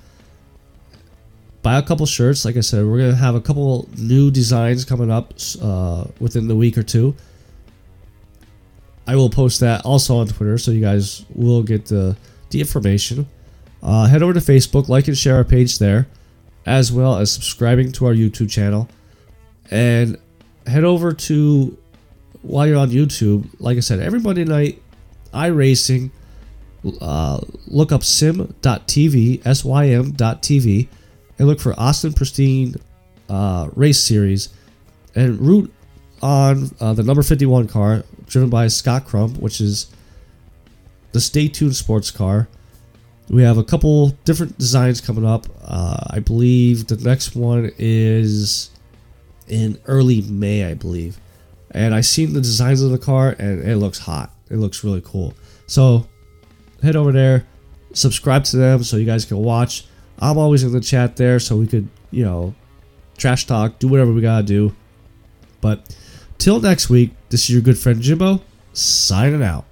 Buy 1.63 1.79
a 1.79 1.83
couple 1.83 2.07
shirts. 2.07 2.45
Like 2.45 2.57
I 2.57 2.61
said, 2.61 2.87
we're 2.87 2.99
gonna 2.99 3.17
have 3.17 3.35
a 3.35 3.41
couple 3.41 3.89
new 3.97 4.31
designs 4.31 4.85
coming 4.85 5.11
up 5.11 5.35
uh, 5.61 6.05
within 6.21 6.49
the 6.49 6.57
week 6.57 6.79
or 6.79 6.83
two. 6.83 7.15
I 9.07 9.17
will 9.17 9.31
post 9.31 9.61
that 9.61 9.85
also 9.85 10.19
on 10.19 10.29
Twitter, 10.29 10.59
so 10.59 10.71
you 10.71 10.81
guys 10.81 11.25
will 11.35 11.63
get 11.63 11.87
the 11.87 12.17
the 12.51 12.61
information. 12.61 13.27
Uh, 13.83 14.07
head 14.07 14.23
over 14.23 14.35
to 14.35 14.41
Facebook, 14.41 14.89
like 14.89 15.09
and 15.09 15.17
share 15.17 15.37
our 15.37 15.45
page 15.45 15.79
there, 15.79 16.09
as 16.67 16.93
well 16.93 17.17
as 17.17 17.33
subscribing 17.33 17.93
to 17.93 18.07
our 18.07 18.13
YouTube 18.13 18.51
channel. 18.51 18.89
And 19.71 20.19
head 20.67 20.85
over 20.85 21.13
to 21.13 21.77
while 22.43 22.67
you're 22.67 22.79
on 22.79 22.91
YouTube. 22.91 23.49
Like 23.59 23.77
I 23.77 23.81
said, 23.81 24.01
every 24.01 24.21
Monday 24.21 24.45
night, 24.45 24.83
iRacing. 25.33 26.11
Uh, 27.01 27.41
look 27.67 27.91
up 27.91 28.05
sim.tv, 28.05 29.43
sym.tv, 29.43 30.89
and 31.39 31.49
look 31.49 31.61
for 31.61 31.79
Austin 31.79 32.13
Pristine 32.13 32.75
uh, 33.29 33.69
Race 33.75 34.01
Series, 34.01 34.49
and 35.15 35.41
root 35.41 35.73
on 36.23 36.71
uh, 36.81 36.93
the 36.95 37.03
number 37.03 37.23
51 37.23 37.69
car 37.69 38.03
driven 38.27 38.51
by 38.51 38.69
Scott 38.69 39.05
Crump, 39.05 39.39
which 39.39 39.61
is 39.61 39.89
the 41.13 41.21
Stay 41.21 41.49
Tuned 41.49 41.77
sports 41.77 42.11
car. 42.11 42.49
We 43.29 43.43
have 43.43 43.59
a 43.59 43.65
couple 43.65 44.09
different 44.25 44.59
designs 44.59 45.01
coming 45.01 45.27
up. 45.27 45.47
Uh, 45.63 45.99
I 46.11 46.19
believe 46.21 46.87
the 46.87 46.97
next 46.97 47.37
one 47.37 47.71
is 47.79 48.71
in 49.49 49.79
early 49.87 50.23
May, 50.23 50.65
I 50.65 50.75
believe. 50.75 51.19
And 51.71 51.95
I 51.95 52.01
seen 52.01 52.33
the 52.33 52.41
designs 52.41 52.83
of 52.83 52.91
the 52.91 52.99
car, 52.99 53.37
and 53.39 53.63
it 53.69 53.77
looks 53.77 53.99
hot. 53.99 54.33
It 54.51 54.57
looks 54.57 54.83
really 54.83 55.03
cool. 55.05 55.35
So 55.67 56.09
head 56.83 56.97
over 56.97 57.13
there, 57.13 57.45
subscribe 57.93 58.45
to 58.45 58.57
them 58.57 58.83
so 58.83 58.97
you 58.97 59.05
guys 59.05 59.27
can 59.27 59.39
watch. 59.39 59.85
I'm 60.21 60.39
always 60.39 60.65
in 60.65 60.73
the 60.73 60.81
chat 60.81 61.17
there, 61.17 61.39
so 61.39 61.57
we 61.57 61.67
could, 61.67 61.89
you 62.11 62.25
know, 62.25 62.55
trash 63.17 63.47
talk, 63.47 63.79
do 63.79 63.89
whatever 63.89 64.13
we 64.13 64.21
gotta 64.21 64.45
do. 64.45 64.75
But 65.61 65.97
till 66.39 66.61
next 66.61 66.89
week, 66.91 67.13
this 67.31 67.45
is 67.45 67.51
your 67.51 67.63
good 67.63 67.79
friend 67.79 68.01
Jimbo, 68.01 68.41
signing 68.73 69.43
out. 69.43 69.65